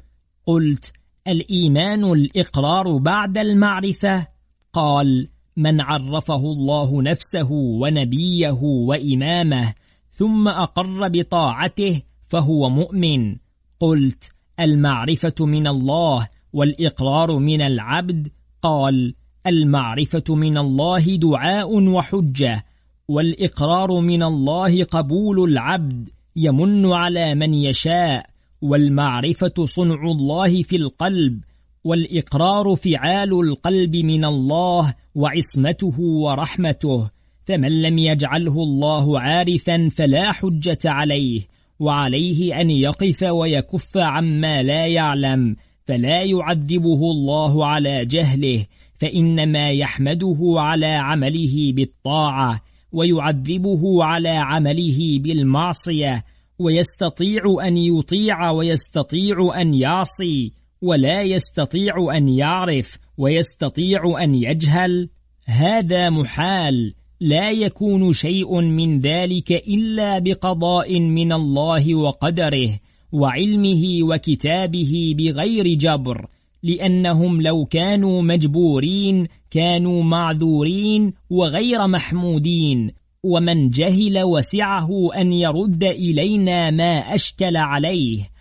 قلت 0.45 0.93
الإيمان 1.27 2.03
الإقرار 2.03 2.97
بعد 2.97 3.37
المعرفة؟ 3.37 4.27
قال 4.73 5.27
من 5.57 5.81
عرفه 5.81 6.35
الله 6.35 7.01
نفسه 7.01 7.51
ونبيه 7.51 8.59
وإمامه 8.61 9.73
ثم 10.11 10.47
أقر 10.47 11.07
بطاعته 11.07 12.01
فهو 12.27 12.69
مؤمن. 12.69 13.35
قلت 13.79 14.31
المعرفة 14.59 15.45
من 15.45 15.67
الله 15.67 16.27
والإقرار 16.53 17.37
من 17.37 17.61
العبد. 17.61 18.27
قال 18.61 19.15
المعرفة 19.47 20.35
من 20.35 20.57
الله 20.57 21.15
دعاء 21.15 21.89
وحجة 21.89 22.65
والإقرار 23.07 23.99
من 23.99 24.23
الله 24.23 24.83
قبول 24.83 25.51
العبد 25.51 26.09
يمن 26.35 26.91
على 26.91 27.35
من 27.35 27.53
يشاء 27.53 28.29
والمعرفة 28.61 29.65
صنع 29.65 30.03
الله 30.11 30.63
في 30.63 30.75
القلب 30.75 31.43
والإقرار 31.83 32.75
فعال 32.75 33.33
القلب 33.33 33.95
من 33.95 34.25
الله 34.25 34.93
وعصمته 35.15 35.99
ورحمته 35.99 37.09
فمن 37.45 37.81
لم 37.81 37.97
يجعله 37.97 38.63
الله 38.63 39.19
عارفا 39.19 39.89
فلا 39.89 40.31
حجة 40.31 40.79
عليه 40.85 41.41
وعليه 41.79 42.61
أن 42.61 42.69
يقف 42.69 43.23
ويكف 43.23 43.97
عما 43.97 44.63
لا 44.63 44.87
يعلم 44.87 45.55
فلا 45.85 46.21
يعذبه 46.21 47.11
الله 47.11 47.65
على 47.65 48.05
جهله 48.05 48.65
فإنما 48.99 49.69
يحمده 49.69 50.39
على 50.57 50.85
عمله 50.85 51.73
بالطاعة 51.73 52.61
ويعذبه 52.91 54.03
على 54.03 54.29
عمله 54.29 55.19
بالمعصية 55.19 56.23
ويستطيع 56.59 57.41
أن 57.63 57.77
يطيع 57.77 58.51
ويستطيع 58.51 59.61
أن 59.61 59.73
يعصي. 59.73 60.62
ولا 60.83 61.21
يستطيع 61.21 62.17
أن 62.17 62.27
يعرف 62.27 62.99
ويستطيع 63.17 64.23
أن 64.23 64.35
يجهل. 64.35 65.09
هذا 65.45 66.09
محال 66.09 66.93
لا 67.21 67.51
يكون 67.51 68.13
شيء 68.13 68.61
من 68.61 68.99
ذلك 68.99 69.51
إلا 69.51 70.19
بقضاء 70.19 70.99
من 70.99 71.33
الله 71.33 71.95
وقدره 71.95 72.79
وعلمه 73.11 73.83
وكتابه 74.03 75.15
بغير 75.17 75.67
جبر 75.67 76.27
لأنهم 76.63 77.41
لو 77.41 77.65
كانوا 77.65 78.21
مجبورين 78.21 79.27
كانوا 79.51 80.03
معذورين 80.03 81.13
وغير 81.29 81.87
محمودين. 81.87 82.91
ومن 83.23 83.69
جهل 83.69 84.23
وسعه 84.23 85.13
أن 85.15 85.33
يرد 85.33 85.83
إلينا 85.83 86.71
ما 86.71 87.15
أشكل 87.15 87.57
عليه 87.57 88.32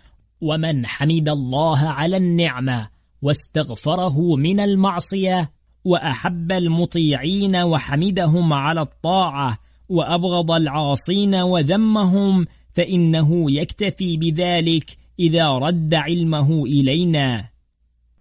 ومن 0.43 0.85
حمد 0.85 1.29
الله 1.29 1.79
على 1.79 2.17
النعمة 2.17 2.87
واستغفره 3.21 4.35
من 4.35 4.59
المعصية 4.59 5.51
وأحب 5.85 6.51
المطيعين 6.51 7.55
وحمدهم 7.55 8.53
على 8.53 8.81
الطاعة 8.81 9.57
وأبغض 9.89 10.51
العاصين 10.51 11.35
وذمهم 11.35 12.45
فإنه 12.73 13.51
يكتفي 13.51 14.17
بذلك 14.17 14.97
إذا 15.19 15.49
رد 15.49 15.93
علمه 15.93 16.63
إلينا. 16.65 17.49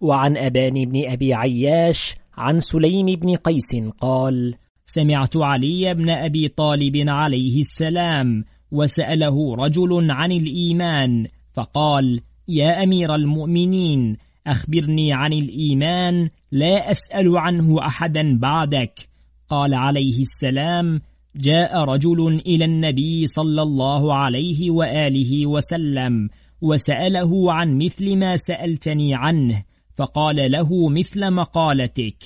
وعن 0.00 0.36
أبان 0.36 0.84
بن 0.84 1.10
أبي 1.10 1.34
عياش 1.34 2.14
عن 2.34 2.60
سليم 2.60 3.06
بن 3.06 3.36
قيس 3.36 3.76
قال 4.00 4.54
سمعت 4.84 5.36
علي 5.36 5.94
بن 5.94 6.10
أبي 6.10 6.48
طالب 6.48 7.08
عليه 7.08 7.60
السلام 7.60 8.44
وسأله 8.72 9.54
رجل 9.54 10.10
عن 10.10 10.32
الإيمان 10.32 11.26
فقال 11.52 12.20
يا 12.48 12.82
أمير 12.82 13.14
المؤمنين 13.14 14.16
أخبرني 14.46 15.12
عن 15.12 15.32
الإيمان 15.32 16.28
لا 16.52 16.90
أسأل 16.90 17.36
عنه 17.38 17.86
أحدا 17.86 18.38
بعدك. 18.38 19.08
قال 19.48 19.74
عليه 19.74 20.20
السلام 20.20 21.00
جاء 21.36 21.84
رجل 21.84 22.42
إلى 22.46 22.64
النبي 22.64 23.26
صلى 23.26 23.62
الله 23.62 24.14
عليه 24.14 24.70
وآله 24.70 25.46
وسلم 25.46 26.28
وسأله 26.60 27.52
عن 27.52 27.78
مثل 27.78 28.16
ما 28.16 28.36
سألتني 28.36 29.14
عنه 29.14 29.62
فقال 29.94 30.50
له 30.50 30.88
مثل 30.88 31.30
مقالتك. 31.30 32.16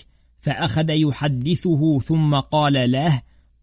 فأخذ 0.41 0.91
يحدثه 0.91 1.99
ثم 1.99 2.35
قال 2.35 2.91
له 2.93 3.23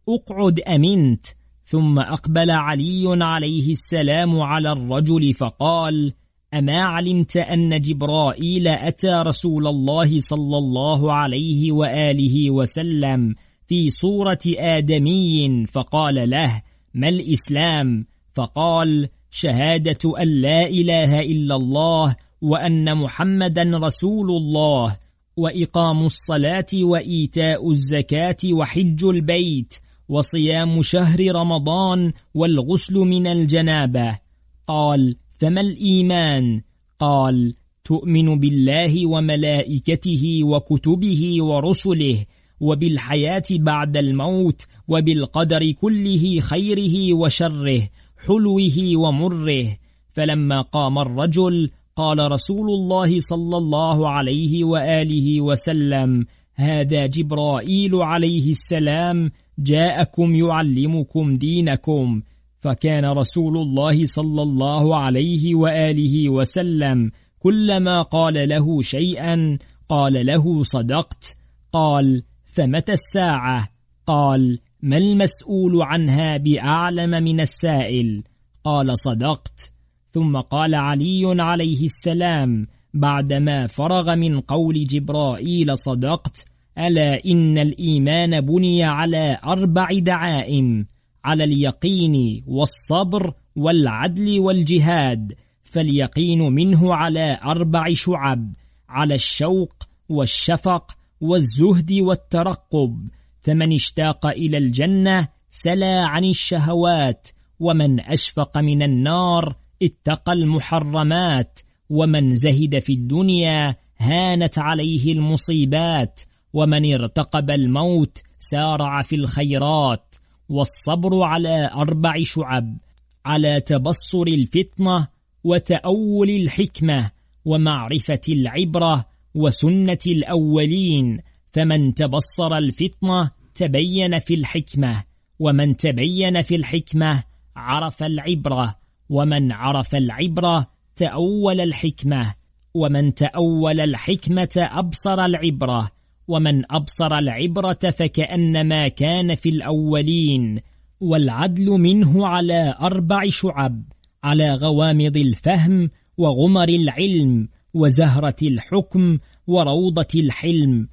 أقعد 0.10 0.60
أمنت. 0.60 1.25
ثم 1.65 2.00
أقبل 2.00 2.51
علي 2.51 3.24
عليه 3.24 3.72
السلام 3.72 4.39
على 4.39 4.72
الرجل 4.72 5.34
فقال 5.34 6.13
أما 6.53 6.84
علمت 6.84 7.38
أن 7.38 7.82
جبرائيل 7.82 8.67
أتى 8.67 9.13
رسول 9.13 9.67
الله 9.67 10.20
صلى 10.20 10.58
الله 10.58 11.13
عليه 11.13 11.72
وآله 11.72 12.51
وسلم 12.51 13.36
في 13.67 13.89
صورة 13.89 14.39
آدمي 14.48 15.65
فقال 15.65 16.29
له 16.29 16.62
ما 16.93 17.10
الإسلام؟ 17.10 18.05
فقال 18.34 19.10
شهادة 19.32 20.22
أن 20.22 20.27
لا 20.27 20.67
إله 20.67 21.22
إلا 21.22 21.55
الله 21.55 22.15
وأن 22.41 22.98
محمدا 22.98 23.72
رسول 23.74 24.32
الله 24.32 24.98
وإقام 25.38 26.05
الصلاة 26.05 26.65
وإيتاء 26.74 27.72
الزكاة 27.72 28.38
وحج 28.51 29.05
البيت 29.05 29.74
وصيام 30.09 30.81
شهر 30.81 31.35
رمضان 31.35 32.13
والغسل 32.33 32.94
من 32.94 33.27
الجنابة 33.27 34.20
قال 34.68 35.16
فما 35.39 35.61
الإيمان؟ 35.61 36.61
قال 37.00 37.53
تؤمن 37.83 38.39
بالله 38.39 39.07
وملائكته 39.07 40.39
وكتبه 40.44 41.35
ورسله 41.39 42.25
وبالحياة 42.59 43.44
بعد 43.51 43.98
الموت 43.98 44.68
وبالقدر 44.87 45.72
كله 45.72 46.39
خيره 46.39 47.13
وشره 47.13 47.89
حلوة 48.27 48.98
ومره 48.98 49.77
فلما 50.09 50.61
قام 50.61 51.00
الرجل 51.00 51.70
قال 51.96 52.31
رسول 52.31 52.70
الله 52.70 53.20
صلى 53.20 53.57
الله 53.57 54.09
عليه 54.09 54.63
وآله 54.63 55.42
وسلم 55.42 56.25
هذا 56.55 57.05
جبرائيل 57.05 57.96
عليه 57.96 58.50
السلام 58.50 59.31
جاءكم 59.59 60.35
يعلمكم 60.35 61.37
دينكم. 61.37 62.22
فكان 62.59 63.05
رسول 63.05 63.57
الله 63.57 64.05
صلى 64.05 64.42
الله 64.42 64.98
عليه 64.98 65.55
وآله 65.55 66.29
وسلم 66.29 67.11
كلما 67.39 68.01
قال 68.01 68.50
له 68.50 68.81
شيئا 68.81 69.57
قال 69.89 70.25
له 70.25 70.63
صدقت. 70.63 71.37
قال 71.72 72.24
فمتى 72.46 72.94
الساعة؟ 72.94 73.70
قال 74.05 74.59
ما 74.81 74.98
المسؤول 74.98 75.81
عنها 75.81 76.37
بأعلم 76.37 77.24
من 77.24 77.39
السائل؟ 77.39 78.24
قال 78.63 79.00
صدقت. 79.00 79.72
ثم 80.11 80.37
قال 80.37 80.75
علي 80.75 81.35
عليه 81.42 81.85
السلام 81.85 82.68
بعدما 82.94 83.68
فرغ 83.68 84.16
من 84.16 84.39
قول 84.39 84.87
جبرائيل 84.87 85.77
صدقت 85.77 86.46
ألا 86.77 87.25
إن 87.25 87.57
الإيمان 87.57 88.42
بني 88.42 88.83
على 88.83 89.40
أربع 89.44 89.88
دعائم 89.92 90.86
على 91.25 91.44
اليقين 91.44 92.44
والصبر 92.48 93.33
والعدل 93.55 94.40
والجهاد 94.40 95.33
فاليقين 95.64 96.40
منه 96.40 96.96
على 96.96 97.40
أربع 97.44 97.94
شعب 97.94 98.53
على 98.90 99.16
الشوق 99.16 99.74
والشفق 100.09 100.92
والزهد 101.22 101.92
والترقب 101.92 103.07
فمن 103.40 103.74
اشتاق 103.74 104.25
إلى 104.25 104.57
الجنة 104.57 105.27
سلا 105.51 106.05
عن 106.05 106.25
الشهوات 106.25 107.27
ومن 107.59 108.00
أشفق 108.00 108.57
من 108.57 108.83
النار 108.83 109.55
اتقى 109.83 110.33
المحرمات 110.33 111.59
ومن 111.90 112.36
زهد 112.36 112.79
في 112.79 112.94
الدنيا 112.94 113.75
هانت 113.98 114.59
عليه 114.59 115.14
المصيبات 115.14 116.22
ومن 116.53 116.94
ارتقب 116.94 117.51
الموت 117.51 118.22
سارع 118.39 119.01
في 119.01 119.16
الخيرات 119.16 120.16
والصبر 120.50 121.24
على 121.24 121.70
أربع 121.74 122.24
شعب 122.24 122.77
على 123.25 123.61
تبصر 123.61 124.24
الفتنة 124.27 125.07
وتأول 125.44 126.29
الحكمة 126.29 127.11
ومعرفة 127.46 128.22
العبرة 128.29 129.05
وسنة 129.35 129.98
الأولين 130.07 131.20
فمن 131.51 131.94
تبصر 131.94 132.57
الفتنة 132.57 133.31
تبين 133.55 134.20
في 134.20 134.33
الحكمة 134.33 135.03
ومن 135.39 135.77
تبين 135.77 136.42
في 136.42 136.55
الحكمة 136.55 137.24
عرف 137.55 138.03
العبرة 138.03 138.75
ومن 139.09 139.51
عرف 139.51 139.96
العبرة 139.96 140.68
تأول 140.96 141.61
الحكمة 141.61 142.33
ومن 142.74 143.13
تأول 143.13 143.79
الحكمة 143.79 144.50
أبصر 144.57 145.25
العبرة 145.25 145.92
ومن 146.27 146.72
أبصر 146.72 147.18
العبرة 147.18 147.79
فكأنما 147.98 148.88
كان 148.88 149.36
في 149.36 149.50
الأولين 149.50 150.59
والعدل 151.00 151.66
منه 151.66 152.27
على 152.27 152.75
أربع 152.81 153.29
شعب 153.29 153.83
على 154.24 154.53
غوامض 154.53 155.18
الفهم 155.18 155.90
وغمر 156.18 156.70
العلم 156.70 157.48
وزهرة 157.74 158.36
الحكم 158.42 159.18
وروضة 159.48 160.07
الحلم. 160.16 160.88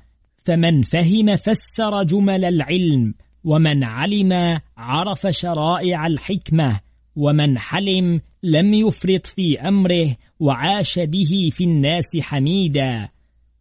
فمن 0.44 0.82
فهم 0.82 1.36
فسر 1.36 2.02
جمل 2.02 2.44
العلم 2.44 3.14
ومن 3.44 3.84
علم 3.84 4.60
عرف 4.76 5.26
شرائع 5.26 6.06
الحكمة 6.06 6.80
ومن 7.16 7.58
حلم 7.58 8.20
لم 8.42 8.74
يفرط 8.74 9.26
في 9.26 9.60
أمره 9.60 10.16
وعاش 10.40 10.98
به 10.98 11.50
في 11.52 11.64
الناس 11.64 12.18
حميدا. 12.20 13.08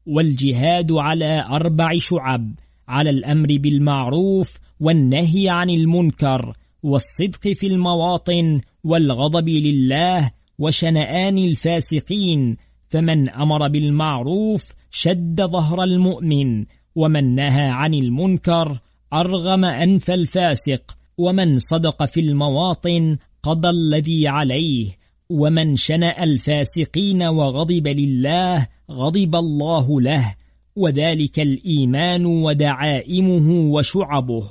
والجهاد 0.10 0.91
على 0.91 1.45
أربع 1.50 1.98
شعب 1.98 2.54
على 2.88 3.10
الأمر 3.10 3.48
بالمعروف 3.58 4.58
والنهي 4.80 5.50
عن 5.50 5.69
المنكر 5.69 6.54
والصدق 6.84 7.48
في 7.48 7.67
المواطن 7.67 8.62
والغضب 8.84 9.50
لله 9.50 10.32
وشنآن 10.60 11.38
الفاسقين 11.38 12.58
فمن 12.89 13.30
أمر 13.30 13.67
بالمعروف 13.67 14.74
شد 14.91 15.41
ظهر 15.41 15.84
المؤمن 15.84 16.65
ومن 16.95 17.36
نهى 17.36 17.67
عن 17.69 17.93
المنكر 17.93 18.80
أرغم 19.13 19.65
أنف 19.65 20.12
الفاسق 20.12 20.98
ومن 21.17 21.60
صدق 21.60 22.06
في 22.06 22.19
المواطن 22.19 23.17
قضى 23.43 23.69
الذي 23.69 24.28
عليه 24.28 24.88
ومن 25.30 25.76
شنأ 25.76 26.24
الفاسقين 26.24 27.24
وغضب 27.24 27.88
لله 27.88 28.67
غضب 28.91 29.36
الله 29.36 30.02
له 30.02 30.36
وذلك 30.75 31.39
الإيمان 31.39 32.25
ودعائمه 32.25 33.71
وشعبه. 33.71 34.43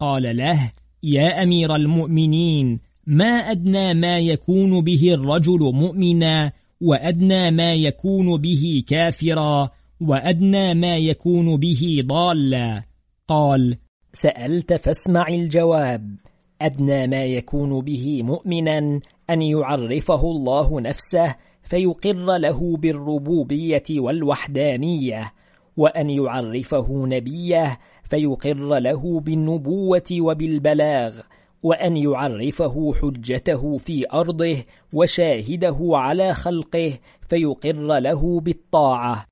قال 0.00 0.36
له 0.36 0.72
يا 1.02 1.42
أمير 1.42 1.76
المؤمنين 1.76 2.80
ما 3.06 3.26
أدنى 3.26 3.94
ما 3.94 4.18
يكون 4.18 4.80
به 4.80 5.14
الرجل 5.14 5.58
مؤمنا 5.58 6.52
وأدنى 6.80 7.50
ما 7.50 7.74
يكون 7.74 8.36
به 8.36 8.82
كافرا 8.86 9.70
وأدنى 10.00 10.74
ما 10.74 10.96
يكون 10.96 11.56
به 11.56 12.02
ضالا. 12.06 12.82
قال 13.28 13.76
سألت 14.12 14.72
فاسمع 14.72 15.28
الجواب. 15.28 16.16
أدنى 16.62 17.06
ما 17.06 17.24
يكون 17.24 17.80
به 17.80 18.22
مؤمنا 18.22 19.00
أن 19.30 19.42
يعرفه 19.42 20.22
الله 20.22 20.80
نفسه 20.80 21.34
فيقر 21.70 22.38
له 22.38 22.76
بالربوبية 22.76 23.82
والوحدانية 23.90 25.32
وأن 25.76 26.10
يعرفه 26.10 27.06
نبيه 27.06 27.78
فيقر 28.04 28.78
له 28.78 29.20
بالنبوة 29.20 30.10
وبالبلاغ 30.20 31.20
وأن 31.62 31.96
يعرفه 31.96 32.92
حجته 32.94 33.76
في 33.76 34.04
أرضه 34.12 34.56
وشاهده 34.92 35.78
على 35.92 36.34
خلقه 36.34 36.98
فيقر 37.28 37.98
له 37.98 38.40
بالطاعة. 38.40 39.26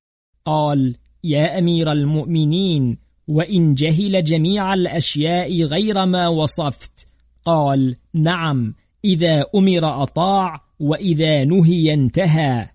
قال 0.45 0.95
يا 1.23 1.59
أمير 1.59 1.91
المؤمنين 1.91 2.97
وإن 3.27 3.73
جهل 3.73 4.23
جميع 4.23 4.73
الأشياء 4.73 5.63
غير 5.63 6.05
ما 6.05 6.27
وصفت. 6.27 7.07
قال 7.45 7.95
نعم 8.13 8.75
إذا 9.05 9.45
أمر 9.55 10.03
أطاع 10.03 10.68
وإذا 10.79 11.45
نهي 11.45 11.93
انتهى. 11.93 12.65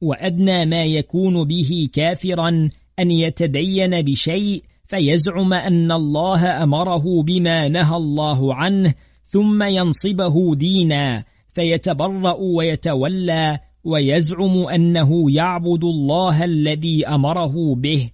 وأدنى 0.00 0.66
ما 0.66 0.84
يكون 0.84 1.44
به 1.44 1.88
كافرا 1.92 2.68
أن 2.98 3.10
يتدين 3.10 4.02
بشيء 4.02 4.62
فيزعم 4.86 5.52
أن 5.52 5.92
الله 5.92 6.62
أمره 6.62 7.22
بما 7.22 7.68
نهى 7.68 7.96
الله 7.96 8.54
عنه 8.54 8.94
ثم 9.26 9.62
ينصبه 9.62 10.54
دينا 10.54 11.24
فيتبرأ 11.52 12.36
ويتولى 12.40 13.58
ويزعم 13.84 14.66
أنه 14.66 15.30
يعبد 15.30 15.84
الله 15.84 16.44
الذي 16.44 17.06
أمره 17.06 17.74
به. 17.74 18.10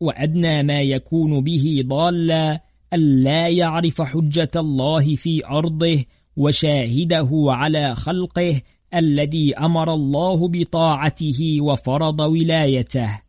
وأدنى 0.00 0.62
ما 0.62 0.80
يكون 0.82 1.40
به 1.40 1.82
ضالا 1.86 2.60
ألا 2.94 3.48
يعرف 3.48 4.02
حجة 4.02 4.50
الله 4.56 5.14
في 5.14 5.46
أرضه 5.46 6.04
وشاهده 6.36 7.30
على 7.48 7.94
خلقه 7.94 8.60
الذي 8.96 9.54
أمر 9.54 9.94
الله 9.94 10.48
بطاعته 10.48 11.60
وفرض 11.60 12.20
ولايته. 12.20 13.20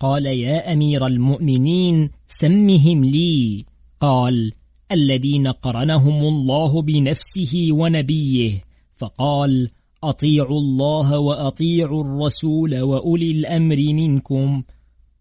قال 0.00 0.26
يا 0.26 0.72
أمير 0.72 1.06
المؤمنين 1.06 2.10
سمهم 2.28 3.04
لي. 3.04 3.64
قال 4.00 4.52
الذين 4.92 5.46
قرنهم 5.46 6.24
الله 6.24 6.82
بنفسه 6.82 7.68
ونبيه. 7.70 8.62
فقال 8.94 9.68
أطيعوا 10.04 10.58
الله 10.58 11.18
وأطيعوا 11.18 12.04
الرسول 12.04 12.80
وأولي 12.80 13.30
الأمر 13.30 13.76
منكم. 13.76 14.62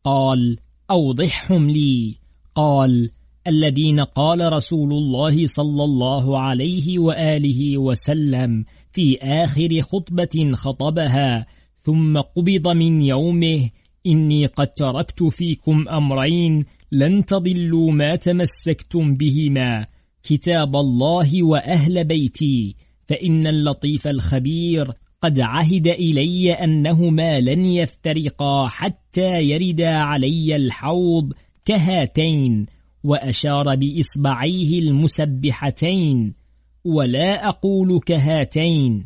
قال 0.04 0.58
أوضحهم 0.92 1.70
لي. 1.70 2.16
قال 2.56 3.10
الذين 3.48 4.00
قال 4.00 4.54
رسول 4.54 4.94
الله 4.94 5.48
صلى 5.48 5.84
الله 5.84 6.40
عليه 6.40 7.00
وآله 7.00 7.78
وسلم 7.78 8.66
في 8.98 9.18
آخر 9.22 9.82
خطبة 9.82 10.52
خطبها 10.54 11.46
ثم 11.84 12.18
قبض 12.18 12.68
من 12.68 13.02
يومه 13.02 13.70
إني 14.08 14.46
قد 14.46 14.68
تركت 14.68 15.24
فيكم 15.24 15.90
أمرين 15.90 16.66
لن 16.92 17.26
تضلوا 17.26 17.92
ما 17.92 18.16
تمسكتم 18.16 19.16
بهما 19.16 19.86
كتاب 20.24 20.76
الله 20.76 21.44
وأهل 21.44 22.04
بيتي 22.04 22.76
فإن 23.08 23.48
اللطيف 23.48 24.08
الخبير 24.08 24.92
قد 25.22 25.40
عهد 25.40 25.88
إلي 25.88 26.52
أنهما 26.52 27.40
لن 27.40 27.66
يفترقا 27.66 28.68
حتى 28.68 29.42
يردا 29.42 29.96
علي 29.96 30.56
الحوض 30.56 31.34
كهاتين 31.66 32.66
وأشار 33.04 33.76
بإصبعيه 33.76 34.80
المسبحتين. 34.80 36.47
ولا 36.88 37.48
أقول 37.48 38.00
كهاتين 38.00 39.06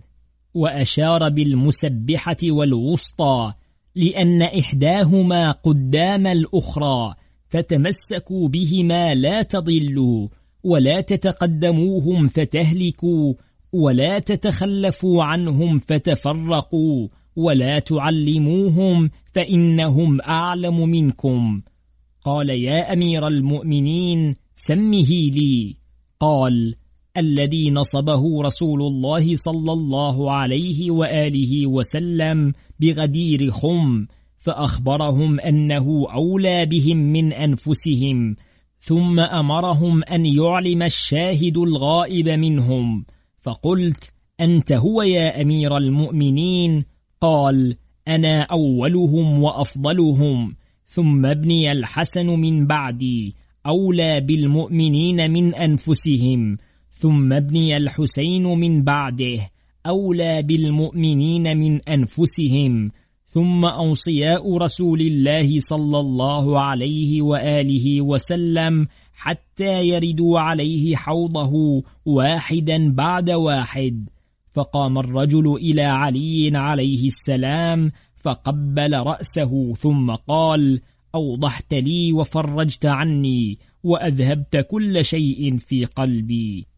وأشار 0.54 1.30
بالمسبحة 1.30 2.38
والوسطى 2.44 3.54
لأن 3.96 4.41
إحداهما 4.41 5.52
قدام 5.52 6.28
الأخرى 6.28 7.13
فتمسكوا 7.50 8.48
بهما 8.48 9.15
لا 9.15 9.41
تضلوا 9.41 10.28
ولا 10.63 11.02
تتقدموهم 11.02 12.28
فتهلكوا 12.28 13.34
ولا 13.74 14.20
تتخلفوا 14.20 15.24
عنهم 15.24 15.78
فتفرقوا 15.78 17.08
ولا 17.36 17.80
تعلموهم 17.80 19.12
فإنهم 19.34 20.22
أعلم 20.22 20.89
منكم. 20.89 21.62
قال 22.22 22.50
يا 22.50 22.94
أمير 22.94 23.28
المؤمنين 23.28 24.36
سمه 24.56 25.10
لي. 25.10 25.76
قال 26.20 26.76
الذي 27.17 27.71
نصبه 27.71 28.41
رسول 28.41 28.82
الله 28.82 29.36
صلى 29.36 29.71
الله 29.71 30.32
عليه 30.32 30.91
وآله 30.91 31.67
وسلم 31.67 32.54
بغدير 32.80 33.52
خم 33.52 34.06
فأخبرهم 34.38 35.39
أنه 35.39 36.08
أولى 36.13 36.65
بهم 36.65 36.97
من 36.97 37.34
أنفسهم 37.34 38.36
ثم 38.80 39.19
أمرهم 39.19 40.04
أن 40.04 40.26
يعلم 40.26 40.84
الشاهد 40.84 41.58
الغائب 41.58 42.30
منهم. 42.30 43.06
فقلت 43.41 44.12
أنت 44.39 44.71
هو 44.71 45.02
يا 45.02 45.41
أمير 45.41 45.78
المؤمنين؟ 45.78 46.86
قال 47.21 47.76
أنا 48.08 48.41
أولهم 48.41 49.43
وأفضلهم. 49.43 50.56
ثم 50.86 51.26
ابني 51.26 51.71
الحسن 51.71 52.26
من 52.28 52.67
بعدي 52.67 53.36
أولى 53.65 54.21
بالمؤمنين 54.21 55.32
من 55.32 55.56
أنفسهم. 55.56 56.58
ثم 56.91 57.34
ابني 57.34 57.77
الحسين 57.77 58.43
من 58.43 58.84
بعده 58.84 59.51
أولى 59.86 60.41
بالمؤمنين 60.41 61.58
من 61.58 61.82
أنفسهم 61.82 62.91
ثم 63.25 63.65
أوصياء 63.65 64.58
رسول 64.58 65.01
الله 65.01 65.60
صلى 65.60 65.99
الله 65.99 66.60
عليه 66.60 67.21
وآله 67.21 68.01
وسلم 68.01 68.88
حتى 69.13 69.88
يردوا 69.88 70.39
عليه 70.39 70.95
حوضه 70.95 71.84
واحدا 72.06 72.91
بعد 72.91 73.30
واحد. 73.30 74.10
فقام 74.49 74.97
الرجل 74.97 75.56
إلى 75.56 75.82
علي 75.82 76.51
عليه 76.58 77.06
السلام 77.06 77.91
فقبل 78.15 78.97
رأسه 78.97 79.73
ثم 79.73 80.12
قال 80.12 80.82
أوضحت 81.15 81.73
لي 81.73 82.13
وفرجت 82.13 82.86
عني 82.86 83.60
وأذهبت 83.84 84.67
كل 84.69 85.06
شيء 85.06 85.58
في 85.58 85.86
قلبي. 85.86 86.70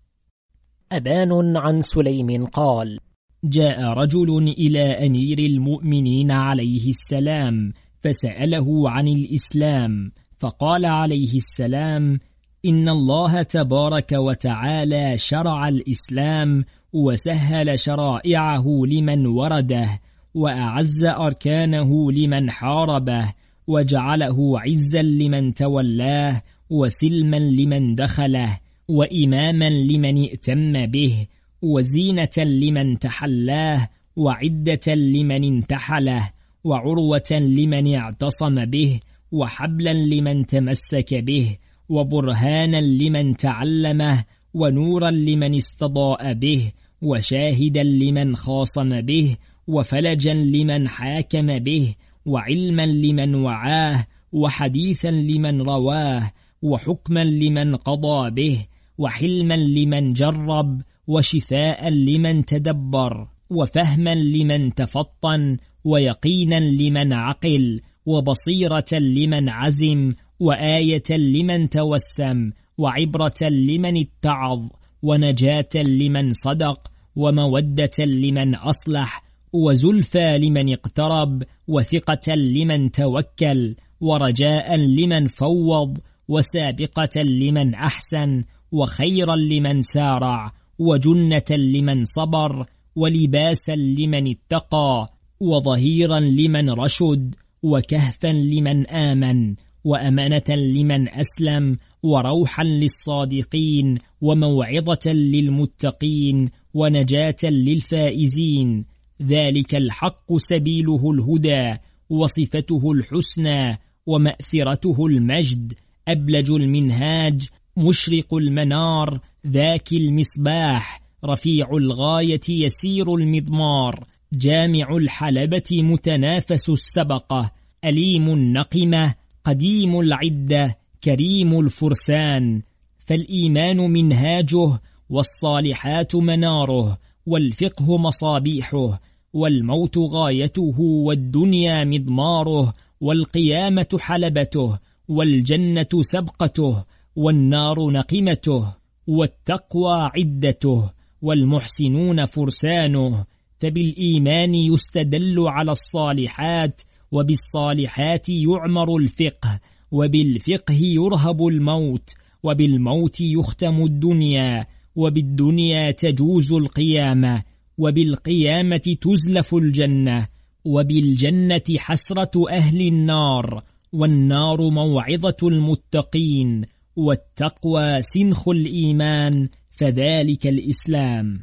أبان 0.97 1.58
عن 1.58 1.82
سليم 1.82 2.45
قال 2.45 2.99
جاء 3.43 3.82
رجل 3.82 4.38
إلى 4.58 5.08
أمير 5.08 5.39
المؤمنين 5.39 6.32
عليه 6.32 6.89
السلام 6.89 7.73
فسأله 7.99 8.89
عن 8.89 9.08
الإسلام 9.08 10.12
فقال 10.39 10.86
عليه 10.86 11.36
السلام 11.36 12.19
إن 12.65 12.89
الله 12.89 13.41
تبارك 13.41 14.12
وتعالى 14.12 15.17
شرع 15.17 15.67
الإسلام 15.67 16.65
وسهل 16.93 17.79
شرائعه 17.79 18.65
لمن 18.88 19.25
ورده 19.25 20.01
وأعز 20.34 21.03
أركانه 21.03 22.12
لمن 22.12 22.49
حاربه 22.49 23.34
وجعله 23.67 24.60
عزا 24.60 25.01
لمن 25.01 25.53
تولاه 25.53 26.41
وسلما 26.69 27.38
لمن 27.38 27.95
دخله 27.95 28.60
وإماما 28.88 29.69
لمن 29.69 30.24
ائتم 30.24 30.86
به 30.86 31.28
وزينة 31.62 32.38
لمن 32.38 33.00
تحلاه 33.00 33.89
وعدة 34.15 34.96
لمن 34.96 35.43
انتحله 35.43 36.30
وعروة 36.63 37.32
لمن 37.32 37.96
اعتصم 37.96 38.65
به 38.65 39.00
وحبلا 39.32 39.93
لمن 39.93 40.46
تمسك 40.46 41.13
به 41.13 41.58
وبرهانا 41.89 42.82
لمن 42.82 43.38
تعلمه 43.38 44.26
ونورا 44.54 45.12
لمن 45.12 45.56
استضاء 45.56 46.34
به 46.34 46.72
وشاهدا 47.02 47.84
لمن 47.84 48.36
خاصم 48.36 49.02
به 49.02 49.36
وفلجا 49.67 50.34
لمن 50.34 50.88
حاكم 50.88 51.60
به 51.60 51.96
وعلما 52.26 52.86
لمن 52.86 53.36
وعاه 53.36 54.08
وحديثا 54.32 55.12
لمن 55.12 55.62
رواه 55.62 56.32
وحكما 56.62 57.24
لمن 57.24 57.76
قضى 57.76 58.30
به 58.30 58.65
وحلما 58.97 59.58
لمن 59.58 60.13
جرب 60.13 60.82
وشفاء 61.08 61.89
لمن 61.89 62.45
تدبر 62.45 63.27
وفهما 63.49 64.15
لمن 64.15 64.73
تفطن 64.73 65.58
ويقينا 65.84 66.60
لمن 66.60 67.13
عقل 67.13 67.82
وبصيرة 68.06 68.93
لمن 68.93 69.49
عزم 69.49 70.13
وآية 70.39 71.10
لمن 71.10 71.69
توسم 71.69 72.51
وعبرة 72.77 73.41
لمن 73.41 73.97
اتعظ 73.97 74.67
ونجاة 75.03 75.75
لمن 75.75 76.34
صدق 76.34 76.91
ومودة 77.15 77.97
لمن 77.99 78.56
أصلح 78.56 79.23
وزلفى 79.53 80.38
لمن 80.38 80.73
اقترب 80.73 81.43
وثقة 81.67 82.34
لمن 82.36 82.91
توكل 82.91 83.75
ورجاء 84.01 84.75
لمن 84.75 85.27
فوض 85.27 85.97
وسابقة 86.27 87.21
لمن 87.21 87.73
أحسن 87.73 88.43
وخيرا 88.73 89.36
لمن 89.36 89.81
سارع 89.81 90.51
وجنة 90.79 91.49
لمن 91.49 92.05
صبر 92.05 92.65
ولباسا 92.95 93.75
لمن 93.75 94.27
اتقى 94.27 95.13
وظهيرا 95.39 96.19
لمن 96.19 96.69
رشد 96.69 97.36
وكهفا 97.63 98.27
لمن 98.27 98.88
آمن 98.88 99.55
وأمانة 99.83 100.49
لمن 100.49 101.09
أسلم 101.09 101.77
وروحا 102.03 102.63
للصادقين 102.63 103.97
وموعظة 104.21 105.12
للمتقين 105.12 106.49
ونجاة 106.73 107.43
للفائزين 107.43 108.86
ذلك 109.21 109.75
الحق 109.75 110.38
سبيله 110.38 111.12
الهدى 111.12 111.77
وصفته 112.09 112.91
الحسنى 112.91 113.79
ومأثرته 114.05 115.05
المجد 115.05 115.73
أبلج 116.07 116.51
المنهاج 116.51 117.47
مشرق 117.77 118.33
المنار 118.33 119.19
ذاك 119.47 119.91
المصباح 119.93 121.01
رفيع 121.25 121.69
الغاية 121.71 122.41
يسير 122.49 123.15
المضمار 123.15 124.07
جامع 124.33 124.95
الحلبة 124.97 125.63
متنافس 125.71 126.69
السبقة 126.69 127.51
أليم 127.86 128.33
النقمة 128.33 129.13
قديم 129.43 129.99
العدة 129.99 130.77
كريم 131.03 131.59
الفرسان 131.59 132.62
فالإيمان 132.97 133.77
منهاجه 133.77 134.79
والصالحات 135.09 136.15
مناره 136.15 136.97
والفقه 137.25 137.97
مصابيحه 137.97 139.01
والموت 139.33 139.97
غايته 139.97 140.79
والدنيا 140.79 141.83
مضماره 141.83 142.73
والقيامة 143.01 143.97
حلبته 143.99 144.79
والجنة 145.07 145.88
سبقته 146.01 146.83
والنار 147.15 147.91
نقمته 147.91 148.76
والتقوى 149.08 150.10
عدته 150.15 150.89
والمحسنون 151.21 152.26
فرسانه 152.26 153.26
فبالإيمان 153.60 154.56
يستدل 154.56 155.39
على 155.39 155.71
الصالحات 155.71 156.82
وبالصالحات 157.12 158.30
يعمر 158.30 158.97
الفقه 158.97 159.60
وبالفقه 159.91 160.80
يرهب 160.82 161.47
الموت 161.47 162.10
وبالموت 162.43 163.21
يختم 163.21 163.84
الدنيا 163.84 164.65
وبالدنيا 164.95 165.91
تجوز 165.91 166.54
القيامة 166.54 167.43
وبالقيامة 167.78 168.97
تزلف 169.02 169.56
الجنة 169.56 170.28
وبالجنة 170.65 171.63
حسرة 171.78 172.49
أهل 172.49 172.82
النار 172.88 173.63
والنار 173.93 174.69
موعظة 174.69 175.38
المتقين 175.43 176.65
والتقوى 176.95 178.01
سنخ 178.01 178.49
الإيمان 178.49 179.49
فذلك 179.71 180.47
الإسلام. 180.47 181.39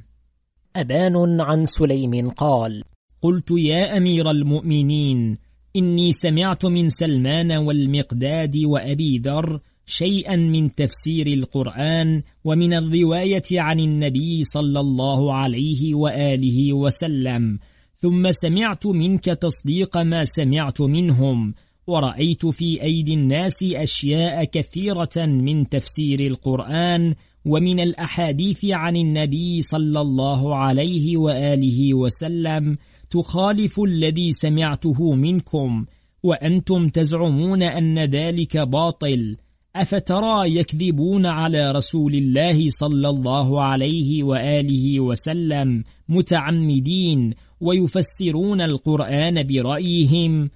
أبان 0.77 1.41
عن 1.41 1.67
سليم 1.67 2.31
قال 2.31 2.85
قلت 3.23 3.51
يا 3.51 3.97
أمير 3.97 4.31
المؤمنين 4.31 5.39
إني 5.77 6.13
سمعت 6.13 6.67
من 6.67 6.89
سلمان 6.89 7.53
والمقداد 7.53 8.57
وأبي 8.57 9.19
ذر 9.19 9.61
شيئا 9.87 10.37
من 10.37 10.75
تفسير 10.75 11.27
القرآن 11.27 12.23
ومن 12.45 12.75
الرواية 12.75 13.43
عن 13.53 13.81
النبي 13.81 14.45
صلى 14.45 14.81
الله 14.81 15.35
عليه 15.35 15.95
وآله 15.95 16.73
وسلم 16.73 17.59
ثم 17.97 18.33
سمعت 18.33 18.87
منك 18.87 19.25
تصديق 19.25 19.97
ما 19.97 20.25
سمعت 20.25 20.81
منهم 20.81 21.55
ورأيت 21.91 22.47
في 22.47 22.83
أيدي 22.83 23.15
الناس 23.15 23.63
أشياء 23.63 24.45
كثيرة 24.45 25.17
من 25.17 25.69
تفسير 25.69 26.21
القرآن 26.21 27.15
ومن 27.45 27.81
الأحاديث 27.81 28.65
عن 28.65 28.97
النبي 28.97 29.63
صلى 29.63 30.01
الله 30.01 30.57
عليه 30.57 31.17
وآله 31.17 31.95
وسلم 31.95 32.77
تخالف 33.11 33.81
الذي 33.81 34.33
سمعته 34.33 35.15
منكم 35.15 35.85
وأنتم 36.23 36.89
تزعمون 36.89 37.63
أن 37.63 37.99
ذلك 37.99 38.57
باطل. 38.57 39.37
أفترى 39.77 40.57
يكذبون 40.57 41.27
على 41.27 41.73
رسول 41.73 42.15
الله 42.15 42.69
صلى 42.69 43.09
الله 43.09 43.63
عليه 43.63 44.23
وآله 44.23 45.01
وسلم 45.01 45.85
متعمدين 46.09 47.35
ويفسرون 47.61 48.61
القرآن 48.61 49.43
برأيهم 49.43 50.51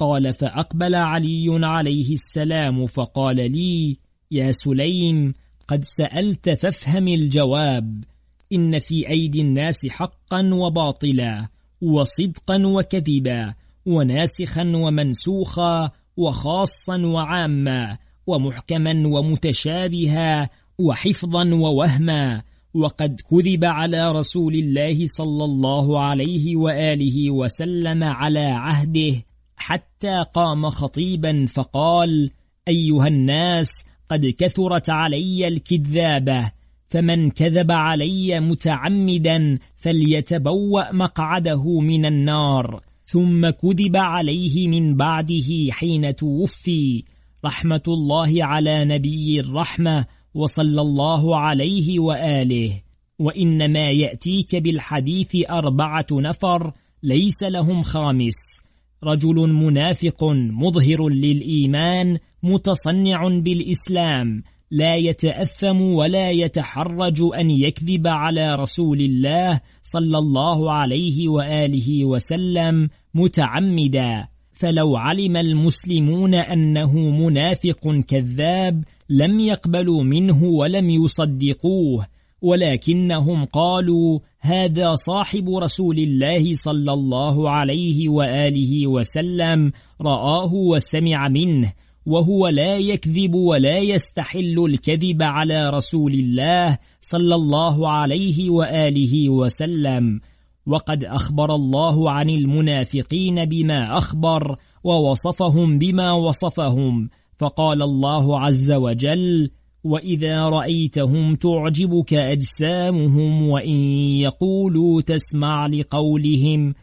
قال 0.00 0.34
فأقبل 0.34 0.94
علي 0.94 1.66
عليه 1.66 2.12
السلام 2.12 2.86
فقال 2.86 3.36
لي 3.36 3.96
يا 4.30 4.52
سليم 4.52 5.34
قد 5.68 5.84
سألت 5.84 6.50
فافهم 6.50 7.08
الجواب. 7.08 8.04
إن 8.52 8.78
في 8.78 9.08
أيدي 9.08 9.40
الناس 9.40 9.86
حقا 9.86 10.50
وباطلا 10.52 11.48
وصدقا 11.82 12.66
وكذبا 12.66 13.54
وناسخا 13.86 14.62
ومنسوخا 14.62 15.90
وخاصا 16.16 16.96
وعاما 16.96 17.98
ومحكما 18.26 19.06
ومتشابها 19.06 20.50
وحفظا 20.78 21.54
ووهما. 21.54 22.42
وقد 22.74 23.20
كذب 23.30 23.64
على 23.64 24.12
رسول 24.12 24.54
الله 24.54 25.06
صلى 25.06 25.44
الله 25.44 26.00
عليه 26.00 26.56
وآله 26.56 27.30
وسلم 27.30 28.04
على 28.04 28.46
عهده 28.46 29.29
حتى 29.60 30.24
قام 30.34 30.70
خطيبا 30.70 31.46
فقال 31.46 32.30
أيها 32.68 33.06
الناس 33.06 33.84
قد 34.10 34.26
كثرت 34.26 34.90
علي 34.90 35.48
الكذابة 35.48 36.52
فمن 36.88 37.30
كذب 37.30 37.70
علي 37.70 38.40
متعمدا 38.40 39.58
فليتبوأ 39.76 40.92
مقعده 40.92 41.80
من 41.80 42.06
النار 42.06 42.80
ثم 43.06 43.50
كذب 43.50 43.96
عليه 43.96 44.68
من 44.68 44.96
بعده 44.96 45.70
حين 45.70 46.16
توفي. 46.16 47.04
رحمة 47.44 47.82
الله 47.88 48.44
على 48.44 48.84
نبي 48.84 49.40
الرحمة 49.40 50.06
وصلى 50.34 50.80
الله 50.80 51.36
عليه 51.36 52.00
وآله. 52.00 52.82
وإنما 53.18 53.86
يأتيك 53.86 54.56
بالحديث 54.56 55.36
أربعة 55.50 56.06
نفر 56.12 56.72
ليس 57.02 57.42
لهم 57.42 57.82
خامس. 57.82 58.69
رجل 59.04 59.34
منافق 59.34 60.24
مظهر 60.34 61.08
للإيمان 61.08 62.18
متصنع 62.42 63.28
بالإسلام. 63.28 64.42
لا 64.70 64.96
يتأثم 64.96 65.80
ولا 65.80 66.30
يتحرج 66.30 67.22
أن 67.38 67.50
يكذب 67.50 68.06
على 68.06 68.54
رسول 68.54 69.00
الله 69.00 69.60
صلى 69.82 70.18
الله 70.18 70.72
عليه 70.72 71.28
وآله 71.28 72.04
وسلم 72.04 72.88
متعمدا. 73.14 74.28
فلو 74.52 74.96
علم 74.96 75.36
المسلمون 75.36 76.34
أنه 76.34 76.98
منافق 76.98 78.00
كذاب 78.08 78.84
لم 79.10 79.40
يقبلوا 79.40 80.02
منه 80.02 80.44
ولم 80.44 80.90
يصدقوه. 80.90 82.06
ولكنهم 82.42 83.44
قالوا 83.44 84.18
هذا 84.40 84.94
صاحب 84.94 85.50
رسول 85.50 85.98
الله 85.98 86.54
صلى 86.54 86.92
الله 86.92 87.50
عليه 87.50 88.08
وآله 88.08 88.86
وسلم 88.86 89.72
رآه 90.00 90.54
وسمع 90.54 91.28
منه 91.28 91.72
وهو 92.06 92.48
لا 92.48 92.76
يكذب 92.76 93.34
ولا 93.34 93.78
يستحل 93.78 94.64
الكذب 94.64 95.22
على 95.22 95.70
رسول 95.70 96.14
الله 96.14 96.78
صلى 97.00 97.34
الله 97.34 97.88
عليه 97.88 98.50
وآله 98.50 99.28
وسلم. 99.28 100.20
وقد 100.66 101.04
أخبر 101.04 101.54
الله 101.54 102.10
عن 102.10 102.30
المنافقين 102.30 103.44
بما 103.44 103.98
أخبر 103.98 104.56
ووصفهم 104.84 105.78
بما 105.78 106.12
وصفهم 106.12 107.10
فقال 107.38 107.82
الله 107.82 108.40
عز 108.40 108.72
وجل 108.72 109.50
وإذا 109.84 110.48
رأيتهم 110.48 111.34
تعجبك 111.34 112.14
أجسامهم 112.14 113.48
وإن 113.48 113.76
يقولوا 114.20 115.02
تسمع 115.02 115.66
لقولهم. 115.66 116.74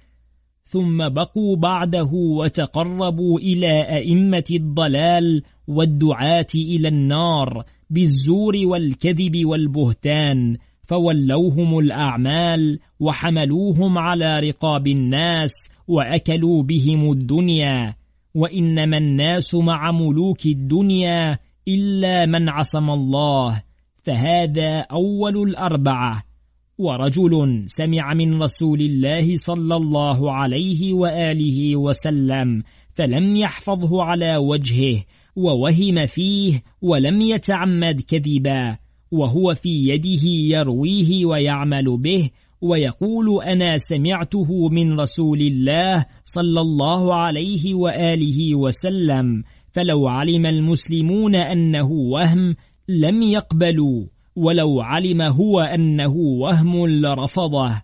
ثم 0.66 1.10
بقوا 1.10 1.56
بعده 1.56 2.10
وتقربوا 2.14 3.40
إلى 3.40 3.82
أئمة 3.82 4.44
الضلال 4.52 5.44
والدعاة 5.68 6.48
إلى 6.56 6.88
النار 6.88 7.66
بالزور 7.90 8.54
والكذب 8.66 9.46
والبهتان 9.46 10.58
فولوهم 10.88 11.80
الأعمال 11.80 12.80
وحملوهم 13.00 13.98
على 13.98 14.40
رقاب 14.40 14.88
الناس 14.88 15.70
وأكلوا 15.88 16.64
بهم 16.64 17.12
الدنيا. 17.12 17.96
وإنما 18.36 18.98
الناس 18.98 19.56
مع 19.56 19.92
ملوك 19.92 20.46
الدنيا 20.46 21.40
إلا 21.68 22.26
من 22.26 22.50
عصم 22.50 22.90
الله 22.90 23.64
فهذا 24.04 24.80
أول 24.80 25.50
الأربعة. 25.50 26.24
ورجل 26.78 27.64
سمع 27.68 28.14
من 28.14 28.44
رسول 28.44 28.82
الله 28.82 29.38
صلى 29.38 29.76
الله 29.76 30.32
عليه 30.32 30.94
وآله 30.94 31.76
وسلم 31.76 32.64
فلم 32.94 33.36
يحفظه 33.36 34.04
على 34.04 34.38
وجهه 34.38 35.04
ووهم 35.36 36.06
فيه 36.06 36.64
ولم 36.82 37.22
يتعمد 37.22 38.02
كذبا. 38.02 38.78
وهو 39.12 39.56
في 39.56 39.90
يده 39.90 40.28
يرويه 40.58 41.26
ويعمل 41.26 41.98
به 41.98 42.30
ويقول 42.62 43.44
أنا 43.44 43.78
سمعته 43.78 44.70
من 44.70 45.00
رسول 45.00 45.42
الله 45.42 46.06
صلى 46.26 46.62
الله 46.62 47.16
عليه 47.16 47.74
وآله 47.74 48.56
وسلم. 48.56 49.44
فلو 49.78 50.08
علم 50.08 50.46
المسلمون 50.46 51.36
أنه 51.36 51.92
وهم 51.92 52.56
لم 52.88 53.22
يقبلوا 53.22 54.06
ولو 54.36 54.82
علم 54.82 55.22
هو 55.22 55.60
أنه 55.60 56.16
وهم 56.16 56.88
لرفضه. 56.88 57.82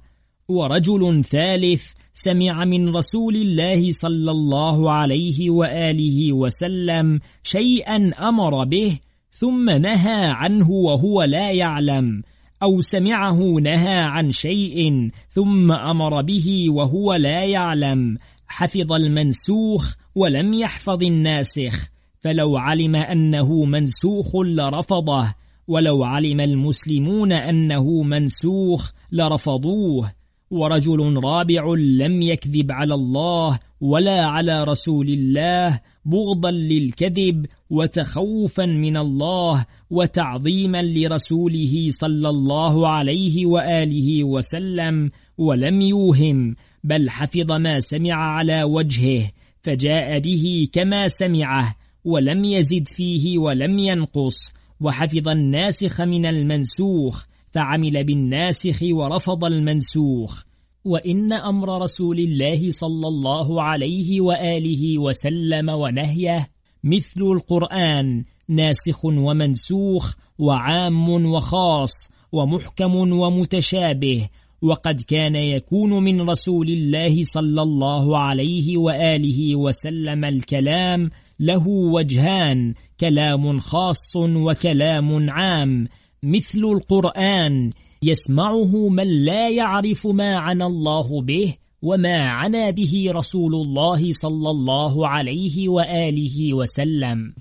ورجل 0.47 1.23
ثالث 1.23 1.91
سمع 2.13 2.65
من 2.65 2.95
رسول 2.95 3.35
الله 3.35 3.91
صلى 3.91 4.31
الله 4.31 4.91
عليه 4.91 5.49
وآله 5.49 6.33
وسلم 6.33 7.19
شيئا 7.43 8.11
أمر 8.29 8.63
به 8.63 8.99
ثم 9.31 9.69
نهى 9.69 10.25
عنه 10.25 10.71
وهو 10.71 11.23
لا 11.23 11.51
يعلم 11.51 12.21
أو 12.63 12.81
سمعه 12.81 13.39
نهى 13.61 13.97
عن 13.97 14.31
شيء 14.31 15.09
ثم 15.29 15.71
أمر 15.71 16.21
به 16.21 16.65
وهو 16.69 17.13
لا 17.13 17.43
يعلم. 17.43 18.17
حفظ 18.47 18.91
المنسوخ 18.91 19.93
ولم 20.15 20.53
يحفظ 20.53 21.03
الناسخ 21.03 21.89
فلو 22.19 22.57
علم 22.57 22.95
أنه 22.95 23.65
منسوخ 23.65 24.35
لرفضه 24.35 25.33
ولو 25.67 26.03
علم 26.03 26.39
المسلمون 26.39 27.31
أنه 27.31 28.03
منسوخ 28.03 28.91
لرفضوه 29.11 30.11
ورجل 30.51 31.23
رابع 31.23 31.73
لم 31.77 32.21
يكذب 32.21 32.71
على 32.71 32.93
الله 32.93 33.59
ولا 33.81 34.25
على 34.25 34.63
رسول 34.63 35.09
الله 35.09 35.79
بغضا 36.05 36.51
للكذب 36.51 37.45
وتخوفا 37.69 38.65
من 38.65 38.97
الله 38.97 39.65
وتعظيما 39.89 40.81
لرسوله 40.81 41.87
صلى 41.89 42.29
الله 42.29 42.87
عليه 42.87 43.45
وآله 43.45 44.23
وسلم 44.23 45.11
ولم 45.37 45.81
يوهم 45.81 46.55
بل 46.83 47.09
حفظ 47.09 47.51
ما 47.51 47.79
سمع 47.79 48.13
على 48.13 48.63
وجهه 48.63 49.31
فجاء 49.63 50.19
به 50.19 50.67
كما 50.73 51.07
سمعه 51.07 51.75
ولم 52.05 52.43
يزد 52.43 52.87
فيه 52.87 53.37
ولم 53.37 53.79
ينقص 53.79 54.53
وحفظ 54.81 55.27
الناسخ 55.27 56.01
من 56.01 56.25
المنسوخ 56.25 57.25
فعمل 57.51 58.03
بالناسخ 58.03 58.79
ورفض 58.83 59.45
المنسوخ. 59.45 60.43
وإن 60.85 61.33
أمر 61.33 61.81
رسول 61.81 62.19
الله 62.19 62.71
صلى 62.71 63.07
الله 63.07 63.63
عليه 63.63 64.21
وآله 64.21 64.99
وسلم 64.99 65.69
ونهيه 65.69 66.49
مثل 66.83 67.21
القرآن 67.21 68.23
ناسخ 68.47 69.05
ومنسوخ 69.05 70.15
وعام 70.37 71.25
وخاص 71.25 72.09
ومحكم 72.31 72.95
ومتشابه 72.95 74.29
وقد 74.63 75.01
كان 75.01 75.35
يكون 75.35 76.03
من 76.03 76.29
رسول 76.29 76.69
الله 76.69 77.23
صلى 77.23 77.61
الله 77.61 78.17
عليه 78.17 78.77
وآله 78.77 79.55
وسلم 79.55 80.25
الكلام 80.25 81.09
له 81.39 81.67
وجهان 81.67 82.73
كلام 82.99 83.57
خاص 83.57 84.15
وكلام 84.15 85.29
عام 85.29 85.87
مثل 86.23 86.59
القرآن 86.59 87.71
يسمعه 88.03 88.89
من 88.89 89.07
لا 89.07 89.49
يعرف 89.49 90.07
ما 90.07 90.35
عنى 90.35 90.65
الله 90.65 91.21
به 91.21 91.55
وما 91.81 92.17
عنا 92.23 92.69
به 92.69 93.05
رسول 93.09 93.55
الله 93.55 94.11
صلى 94.11 94.49
الله 94.49 95.07
عليه 95.07 95.69
وآله 95.69 96.53
وسلم. 96.53 97.33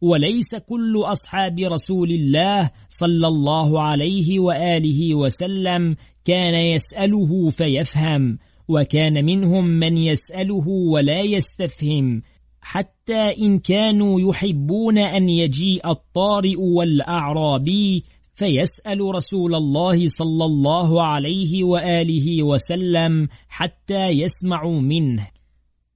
وليس 0.00 0.54
كل 0.54 1.02
أصحاب 1.04 1.58
رسول 1.58 2.10
الله 2.10 2.70
صلى 2.88 3.26
الله 3.26 3.82
عليه 3.82 4.40
وآله 4.40 5.14
وسلم 5.14 5.96
كان 6.24 6.54
يسأله 6.54 7.50
فيفهم 7.50 8.38
وكان 8.68 9.24
منهم 9.24 9.64
من 9.66 9.96
يسأله 9.96 10.68
ولا 10.68 11.20
يستفهم 11.20 12.22
حتى 12.60 13.44
إن 13.44 13.58
كانوا 13.58 14.20
يحبون 14.20 14.98
أن 14.98 15.28
يجيء 15.28 15.90
الطارئ 15.90 16.56
والأعرابي 16.56 18.04
فيسأل 18.34 19.00
رسول 19.00 19.54
الله 19.54 20.08
صلى 20.08 20.44
الله 20.44 21.02
عليه 21.02 21.64
وآله 21.64 22.42
وسلم 22.42 23.28
حتى 23.48 24.06
يسمعوا 24.06 24.80
منه. 24.80 25.39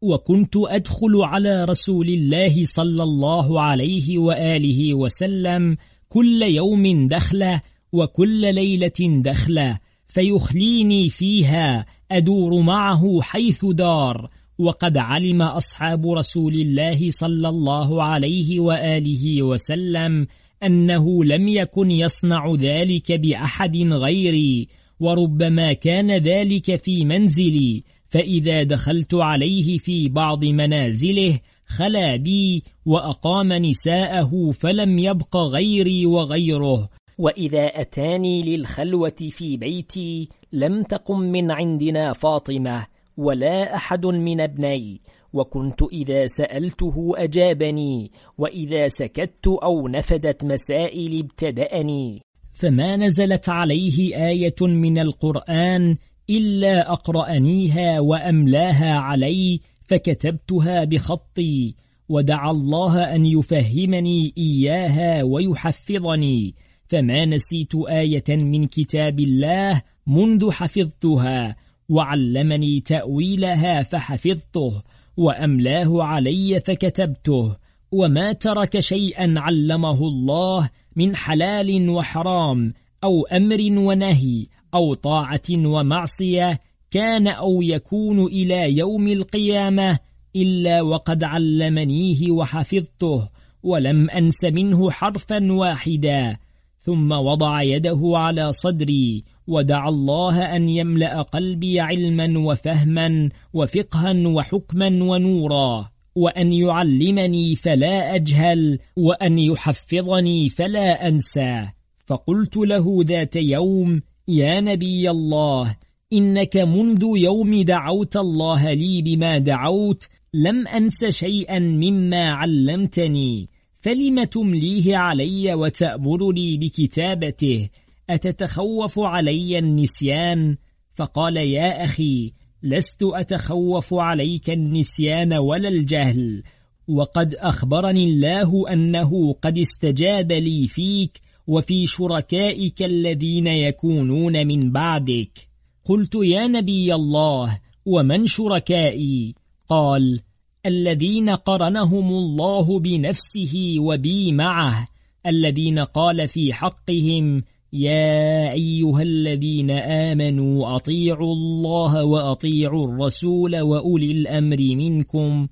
وكنت 0.05 0.57
أدخل 0.57 1.23
على 1.23 1.65
رسول 1.65 2.09
الله 2.09 2.65
صلى 2.65 3.03
الله 3.03 3.61
عليه 3.61 4.19
وآله 4.19 4.95
وسلم 4.95 5.77
كل 6.09 6.43
يوم 6.43 7.07
دخلة 7.07 7.61
وكل 7.93 8.55
ليلة 8.55 9.01
دخلة 9.01 9.79
فيخليني 10.09 11.09
فيها 11.09 11.87
أدور 12.11 12.61
معه 12.61 13.21
حيث 13.23 13.65
دار 13.65 14.31
وقد 14.59 14.97
علم 14.97 15.43
أصحاب 15.43 16.11
رسول 16.11 16.55
الله 16.55 17.11
صلى 17.11 17.49
الله 17.49 18.03
عليه 18.03 18.61
وآله 18.61 19.43
وسلم 19.43 20.27
أنه 20.63 21.25
لم 21.25 21.49
يكن 21.49 21.91
يصنع 21.91 22.55
ذلك 22.55 23.13
بأحد 23.13 23.77
غيري 23.77 24.69
وربما 25.01 25.73
كان 25.73 26.11
ذلك 26.11 26.83
في 26.83 27.05
منزلي 27.05 27.83
فإذا 28.15 28.63
دخلت 28.63 29.15
عليه 29.15 29.79
في 29.79 30.09
بعض 30.09 30.45
منازله 30.45 31.41
خلا 31.67 32.17
بي 32.17 32.63
وأقام 32.87 33.53
نساءه 33.53 34.51
فلم 34.51 34.99
يبق 34.99 35.37
غيري 35.37 36.07
وغيره. 36.07 36.89
وإذا 37.19 37.67
أتاني 37.67 38.43
للخلوة 38.43 39.17
في 39.31 39.57
بيتي 39.57 40.29
لم 40.53 40.83
تقم 40.83 41.21
من 41.21 41.51
عندنا 41.51 42.13
فاطمة 42.13 42.87
ولا 43.17 43.77
أحد 43.77 44.07
من 44.07 44.41
ابني 44.41 45.01
وكنت 45.33 45.83
إذا 45.93 46.27
سألته 46.27 47.13
أجابني 47.17 48.11
وإذا 48.39 48.89
سكت 48.89 49.47
أو 49.63 49.89
نفدت 49.89 50.45
مسائل 50.45 51.19
ابتدأني. 51.19 52.23
فما 52.53 52.97
نزلت 52.97 53.49
عليه 53.49 54.29
آية 54.29 54.61
من 54.61 54.99
القرآن 54.99 55.97
إلا 56.31 56.93
أقرأنيها 56.93 58.01
وأملاها 58.01 58.95
علي 58.95 59.61
فكتبتها 59.83 60.85
بخطي 60.85 61.75
ودعا 62.09 62.51
الله 62.51 63.15
أن 63.15 63.27
يفهمني 63.27 64.33
إياها 64.39 65.23
ويحفظني. 65.23 66.55
فما 66.89 67.25
نسيت 67.25 67.75
آية 67.75 68.25
من 68.29 68.67
كتاب 68.67 69.21
الله 69.21 69.83
منذ 70.07 70.51
حفظتها 70.51 71.57
وعلمني 71.89 72.81
تأويلها 72.81 73.83
فحفظته 73.83 74.83
وأملاه 75.17 76.03
علي 76.03 76.61
فكتبته. 76.61 77.57
وما 77.93 78.33
ترك 78.33 78.81
شيئا 78.81 79.35
علمه 79.37 80.09
الله 80.09 80.71
من 80.97 81.17
حلال 81.17 81.91
وحرام 81.91 82.73
أو 83.05 83.27
أمر 83.27 83.59
ونهي 83.79 84.47
أو 84.75 84.95
طاعة 84.95 85.51
ومعصية 85.51 86.61
كان 86.91 87.27
أو 87.27 87.63
يكون 87.63 88.25
إلى 88.27 88.77
يوم 88.77 89.09
القيامة 89.09 89.99
إلا 90.37 90.83
وقد 90.83 91.25
علمنيه 91.25 92.31
وحفظته 92.31 93.29
ولم 93.63 94.11
أنس 94.11 94.45
منه 94.45 94.91
حرفا 94.91 95.53
واحدا. 95.53 96.37
ثم 96.81 97.13
وضع 97.13 97.63
يده 97.63 98.01
على 98.15 98.53
صدري 98.53 99.25
ودعا 99.47 99.89
الله 99.89 100.57
أن 100.57 100.69
يملأ 100.69 101.23
قلبي 101.23 101.81
علما 101.81 102.39
وفهما 102.39 103.29
وفقها 103.53 104.29
وحكما 104.29 104.87
ونورا 104.87 105.91
وأن 106.15 106.53
يعلمني 106.53 107.57
فلا 107.57 108.15
أجهل 108.15 108.79
وأن 108.97 109.39
يحفظني 109.39 110.49
فلا 110.49 111.09
أنسى. 111.09 111.67
فقلت 112.07 112.57
له 112.57 112.99
ذات 113.01 113.37
يوم 113.37 114.03
يا 114.29 114.61
نبي 114.61 115.11
الله 115.11 115.77
إنك 116.13 116.57
منذ 116.57 117.05
يوم 117.17 117.63
دعوت 117.63 118.17
الله 118.17 118.73
لي 118.73 119.03
بما 119.03 119.39
دعوت 119.39 120.09
لم 120.35 120.69
أنس 120.69 121.05
شيئا 121.05 121.59
مما 121.59 122.31
علمتني 122.31 123.49
فلم 123.75 124.25
تمليه 124.25 124.97
علي 124.97 125.55
وتأمرني 125.55 126.57
بكتابته 126.57 127.69
أتتخوف 128.11 128.99
علي 128.99 129.59
النسيان؟ 129.59 130.57
فقال 130.95 131.37
يا 131.37 131.85
أخي 131.85 132.33
لست 132.63 133.03
أتخوف 133.03 133.95
عليك 133.95 134.51
النسيان 134.51 135.33
ولا 135.33 135.69
الجهل 135.69 136.43
وقد 136.89 137.35
أخبرني 137.35 138.05
الله 138.05 138.73
أنه 138.73 139.33
قد 139.33 139.59
استجاب 139.59 140.33
لي 140.33 140.69
فيك 140.69 141.21
وفي 141.47 141.87
شركائك 141.87 142.83
الذين 142.83 143.47
يكونون 143.47 144.47
من 144.47 144.73
بعدك. 144.73 145.49
قلت 145.85 146.15
يا 146.15 146.47
نبي 146.47 146.95
الله 146.95 147.59
ومن 147.87 148.27
شركائي؟ 148.27 149.35
قال 149.69 150.21
الذين 150.67 151.31
قرنهم 151.31 152.09
الله 152.09 152.79
بنفسه 152.79 153.75
وبي 153.79 154.33
معه. 154.33 154.89
الذين 155.27 155.79
قال 155.79 156.29
في 156.29 156.53
حقهم 156.53 157.43
يا 157.73 158.53
أيها 158.53 159.03
الذين 159.03 159.71
آمنوا 159.71 160.77
أطيعوا 160.77 161.33
الله 161.33 162.05
وأطيعوا 162.05 162.89
الرسول 162.89 163.61
وأولي 163.61 164.11
الأمر 164.11 164.57
منكم. 164.61 165.49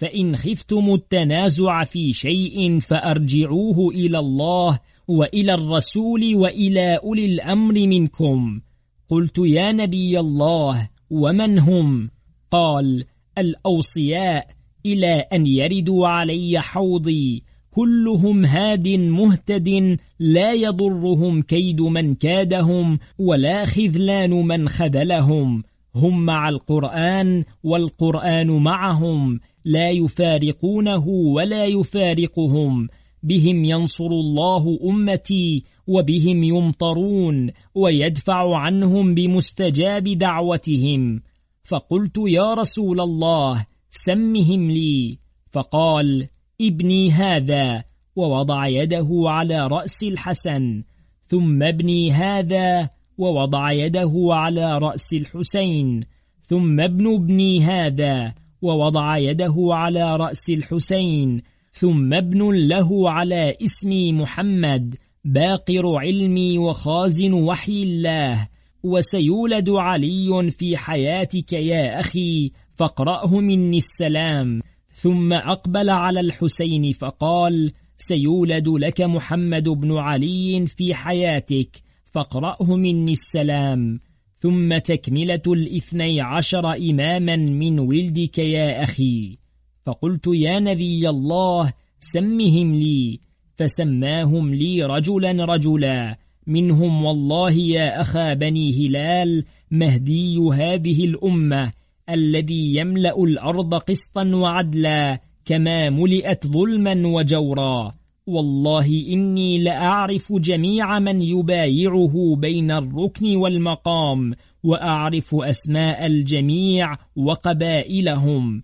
فإن 0.00 0.36
خفتم 0.36 0.94
التنازع 0.94 1.84
في 1.84 2.12
شيء 2.12 2.78
فأرجعوه 2.78 3.94
إلى 3.94 4.18
الله 4.18 4.78
وإلى 5.08 5.54
الرسول 5.54 6.34
وإلى 6.34 6.96
أولي 6.96 7.24
الأمر 7.24 7.74
منكم. 7.74 8.60
قلت 9.08 9.38
يا 9.38 9.72
نبي 9.72 10.20
الله 10.20 10.88
ومن 11.10 11.58
هم؟ 11.58 12.10
قال 12.50 13.04
الأوصياء 13.38 14.46
إلى 14.86 15.14
أن 15.32 15.46
يردوا 15.46 16.08
علي 16.08 16.60
حوضي. 16.60 17.42
كلهم 17.70 18.44
هاد 18.44 18.88
مهتد 18.88 19.98
لا 20.18 20.52
يضرهم 20.52 21.42
كيد 21.42 21.80
من 21.80 22.14
كادهم 22.14 22.98
ولا 23.18 23.66
خذلان 23.66 24.30
من 24.30 24.68
خذلهم. 24.68 25.62
هم 25.94 26.24
مع 26.26 26.48
القرآن 26.48 27.44
والقرآن 27.62 28.50
معهم 28.50 29.40
لا 29.64 29.90
يفارقونه 29.90 31.08
ولا 31.08 31.64
يفارقهم. 31.64 32.88
بهم 33.22 33.64
ينصر 33.64 34.06
الله 34.06 34.78
أمتي 34.84 35.64
وبهم 35.86 36.42
يمطرون 36.42 37.50
ويدفع 37.74 38.56
عنهم 38.56 39.14
بمستجاب 39.14 40.04
دعوتهم. 40.04 41.22
فقلت 41.64 42.18
يا 42.26 42.54
رسول 42.54 43.00
الله 43.00 43.66
سمهم 43.90 44.70
لي. 44.70 45.18
فقال 45.52 46.28
ابني 46.60 47.10
هذا. 47.10 47.84
ووضع 48.16 48.66
يده 48.66 49.08
على 49.24 49.66
رأس 49.66 50.02
الحسن. 50.02 50.82
ثم 51.26 51.62
ابني 51.62 52.12
هذا 52.12 52.99
ووضع 53.20 53.72
يده 53.72 54.12
على 54.30 54.78
رأس 54.78 55.12
الحسين 55.12 56.04
ثم 56.46 56.80
ابن 56.80 57.14
ابني 57.14 57.60
هذا 57.60 58.34
ووضع 58.62 59.16
يده 59.18 59.54
على 59.58 60.16
رأس 60.16 60.50
الحسين 60.50 61.42
ثم 61.72 62.14
ابن 62.14 62.50
له 62.68 63.10
على 63.10 63.56
اسمي 63.62 64.12
محمد 64.12 64.96
باقر 65.24 65.96
علمي 65.96 66.58
وخازن 66.58 67.32
وحي 67.32 67.82
الله 67.82 68.48
وسيولد 68.82 69.70
علي 69.70 70.50
في 70.50 70.76
حياتك 70.76 71.52
يا 71.52 72.00
أخي 72.00 72.52
فاقرأه 72.74 73.40
مني 73.40 73.78
السلام. 73.78 74.60
ثم 74.94 75.32
أقبل 75.32 75.90
على 75.90 76.20
الحسين 76.20 76.92
فقال 76.92 77.72
سيولد 77.98 78.68
لك 78.68 79.00
محمد 79.00 79.68
بن 79.68 79.98
علي 79.98 80.66
في 80.66 80.94
حياتك 80.94 81.89
فاقرأه 82.10 82.76
مني 82.76 83.12
السلام. 83.12 84.00
ثم 84.38 84.78
تكملة 84.78 85.42
الاثني 85.46 86.20
عشر 86.20 86.76
إماما 86.76 87.36
من 87.36 87.78
ولدك 87.78 88.38
يا 88.38 88.82
أخي. 88.82 89.38
فقلت 89.82 90.26
يا 90.26 90.60
نبي 90.60 91.08
الله 91.08 91.72
سمهم 92.00 92.74
لي. 92.74 93.20
فسماهم 93.56 94.54
لي 94.54 94.82
رجلا 94.82 95.44
رجلا. 95.44 96.18
منهم 96.46 97.04
والله 97.04 97.52
يا 97.52 98.00
أخا 98.00 98.34
بني 98.34 98.88
هلال 98.88 99.44
مهدي 99.70 100.38
هذه 100.38 101.04
الأمة 101.04 101.72
الذي 102.10 102.76
يملأ 102.76 103.22
الأرض 103.22 103.74
قسطا 103.74 104.24
وعدلا 104.34 105.20
كما 105.44 105.90
ملئت 105.90 106.46
ظلما 106.46 107.06
وجورا. 107.06 107.92
والله 108.30 108.86
إني 109.08 109.58
لأعرف 109.58 110.32
جميع 110.32 110.98
من 110.98 111.22
يبايعه 111.22 112.36
بين 112.36 112.70
الركن 112.70 113.36
والمقام 113.36 114.34
وأعرف 114.62 115.34
أسماء 115.34 116.06
الجميع 116.06 116.96
وقبائلهم. 117.16 118.62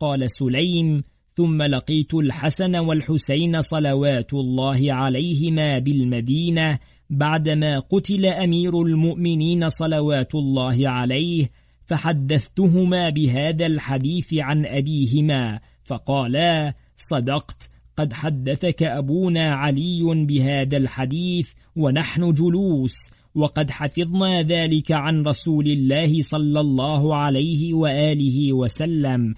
قال 0.00 0.30
سليم 0.30 1.02
ثم 1.34 1.62
لقيت 1.62 2.14
الحسن 2.14 2.76
والحسين 2.76 3.62
صلوات 3.62 4.34
الله 4.34 4.92
عليهما 4.92 5.78
بالمدينة 5.78 6.78
بعدما 7.10 7.78
قتل 7.78 8.26
أمير 8.26 8.82
المؤمنين 8.82 9.68
صلوات 9.68 10.34
الله 10.34 10.88
عليه 10.88 11.50
فحدثتهما 11.84 13.10
بهذا 13.10 13.66
الحديث 13.66 14.34
عن 14.34 14.66
أبيهما 14.66 15.60
فقالا 15.84 16.74
صدقت 16.96 17.70
قد 17.98 18.12
حدثك 18.12 18.82
أبونا 18.82 19.54
علي 19.54 20.02
بهذا 20.26 20.76
الحديث 20.76 21.50
ونحن 21.76 22.32
جلوس 22.32 23.10
وقد 23.34 23.70
حفظنا 23.70 24.42
ذلك 24.42 24.92
عن 24.92 25.22
رسول 25.22 25.66
الله 25.66 26.22
صلى 26.22 26.60
الله 26.60 27.16
عليه 27.16 27.74
وآله 27.74 28.52
وسلم. 28.52 29.34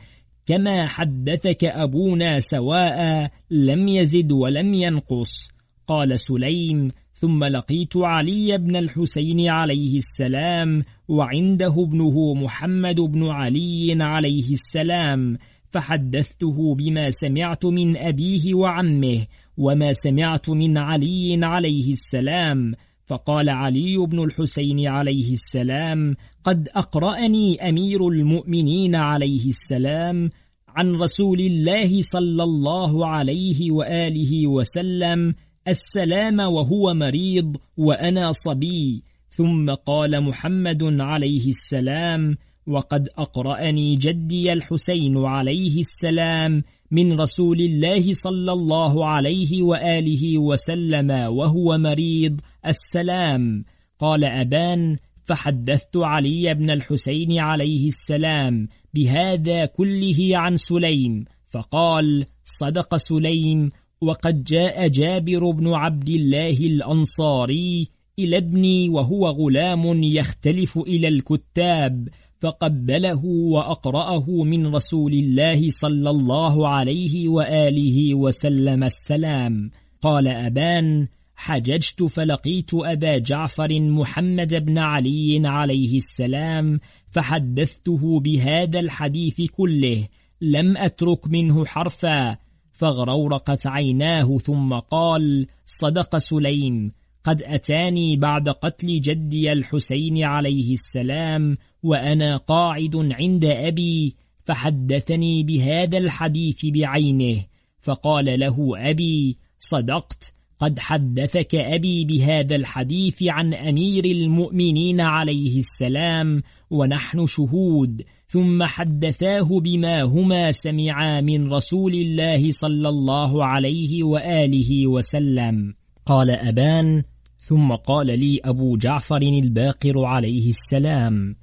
كما 0.46 0.86
حدثك 0.86 1.64
أبونا 1.64 2.40
سواء 2.40 3.30
لم 3.50 3.88
يزد 3.88 4.32
ولم 4.32 4.74
ينقص. 4.74 5.50
قال 5.86 6.20
سليم 6.20 6.90
ثم 7.12 7.44
لقيت 7.44 7.96
علي 7.96 8.58
بن 8.58 8.76
الحسين 8.76 9.48
عليه 9.48 9.96
السلام 9.96 10.84
وعنده 11.08 11.74
ابنه 11.78 12.34
محمد 12.34 13.00
بن 13.00 13.26
علي 13.26 13.96
عليه 14.00 14.52
السلام 14.52 15.38
فحدثته 15.70 16.74
بما 16.74 17.10
سمعت 17.10 17.64
من 17.66 17.96
أبيه 17.96 18.54
وعمه 18.54 19.26
وما 19.56 19.92
سمعت 19.92 20.50
من 20.50 20.78
علي 20.78 21.38
عليه 21.42 21.92
السلام. 21.92 22.74
فقال 23.10 23.48
علي 23.48 23.96
بن 23.96 24.24
الحسين 24.24 24.86
عليه 24.86 25.32
السلام 25.32 26.16
قد 26.44 26.68
أقرأني 26.74 27.68
أمير 27.68 28.08
المؤمنين 28.08 28.94
عليه 28.94 29.48
السلام 29.48 30.30
عن 30.68 30.94
رسول 30.94 31.40
الله 31.40 32.02
صلى 32.02 32.42
الله 32.42 33.06
عليه 33.06 33.70
وآله 33.70 34.46
وسلم 34.46 35.34
السلام 35.68 36.40
وهو 36.40 36.94
مريض 36.94 37.56
وأنا 37.76 38.32
صبي. 38.32 39.02
ثم 39.30 39.70
قال 39.70 40.20
محمد 40.20 41.00
عليه 41.00 41.48
السلام 41.48 42.36
وقد 42.70 43.08
أقرأني 43.18 43.96
جدي 43.96 44.52
الحسين 44.52 45.16
عليه 45.24 45.80
السلام 45.80 46.62
من 46.90 47.20
رسول 47.20 47.60
الله 47.60 48.12
صلى 48.12 48.52
الله 48.52 49.06
عليه 49.06 49.62
وآله 49.62 50.38
وسلم 50.38 51.10
وهو 51.10 51.78
مريض 51.78 52.40
السلام. 52.66 53.64
قال 53.98 54.24
أبان 54.24 54.96
فحدثت 55.22 55.96
علي 55.96 56.54
بن 56.54 56.70
الحسين 56.70 57.38
عليه 57.38 57.86
السلام 57.86 58.68
بهذا 58.94 59.64
كله 59.66 60.30
عن 60.32 60.56
سليم 60.56 61.24
فقال 61.48 62.24
صدق 62.44 62.96
سليم 62.96 63.70
وقد 64.00 64.44
جاء 64.44 64.88
جابر 64.88 65.50
بن 65.50 65.68
عبد 65.68 66.08
الله 66.08 66.58
الأنصاري 66.60 67.88
إلى 68.18 68.36
ابني 68.36 68.88
وهو 68.88 69.26
غلام 69.26 70.02
يختلف 70.02 70.78
إلى 70.78 71.08
الكتاب 71.08 72.08
فقبله 72.40 73.24
وأقرأه 73.24 74.30
من 74.30 74.74
رسول 74.74 75.12
الله 75.12 75.70
صلى 75.70 76.10
الله 76.10 76.68
عليه 76.68 77.28
وآله 77.28 78.14
وسلم 78.14 78.84
السلام. 78.84 79.70
قال 80.02 80.28
أبان 80.28 81.08
حججت 81.40 82.02
فلقيت 82.02 82.70
أبا 82.74 83.18
جعفر 83.18 83.80
محمد 83.80 84.54
بن 84.54 84.78
علي 84.78 85.42
عليه 85.44 85.96
السلام 85.96 86.80
فحدثته 87.10 88.20
بهذا 88.20 88.80
الحديث 88.80 89.40
كله 89.50 90.08
لم 90.40 90.76
أترك 90.76 91.28
منه 91.28 91.64
حرفا 91.64 92.36
فاغرورقت 92.72 93.66
عيناه 93.66 94.38
ثم 94.38 94.74
قال 94.74 95.46
صدق 95.66 96.16
سليم 96.16 96.92
قد 97.24 97.42
أتاني 97.42 98.16
بعد 98.16 98.48
قتل 98.48 99.00
جدي 99.00 99.52
الحسين 99.52 100.24
عليه 100.24 100.72
السلام 100.72 101.58
وأنا 101.82 102.36
قاعد 102.36 102.96
عند 102.96 103.44
أبي 103.44 104.16
فحدثني 104.44 105.42
بهذا 105.42 105.98
الحديث 105.98 106.66
بعينه 106.66 107.44
فقال 107.80 108.40
له 108.40 108.72
أبي 108.90 109.38
صدقت 109.60 110.32
قد 110.58 110.78
حدثك 110.78 111.54
أبي 111.54 112.04
بهذا 112.04 112.56
الحديث 112.56 113.22
عن 113.22 113.54
أمير 113.54 114.04
المؤمنين 114.04 115.00
عليه 115.00 115.58
السلام 115.58 116.42
ونحن 116.70 117.26
شهود 117.26 118.02
ثم 118.28 118.64
حدثاه 118.64 119.60
بما 119.60 120.02
هما 120.02 120.52
سمعا 120.52 121.20
من 121.20 121.52
رسول 121.52 121.94
الله 121.94 122.50
صلى 122.50 122.88
الله 122.88 123.44
عليه 123.44 124.02
وآله 124.04 124.86
وسلم. 124.86 125.74
قال 126.06 126.30
أبان 126.30 127.02
ثم 127.50 127.74
قال 127.74 128.06
لي 128.06 128.40
أبو 128.44 128.76
جعفر 128.76 129.22
الباقر 129.22 130.04
عليه 130.04 130.48
السلام 130.48 131.36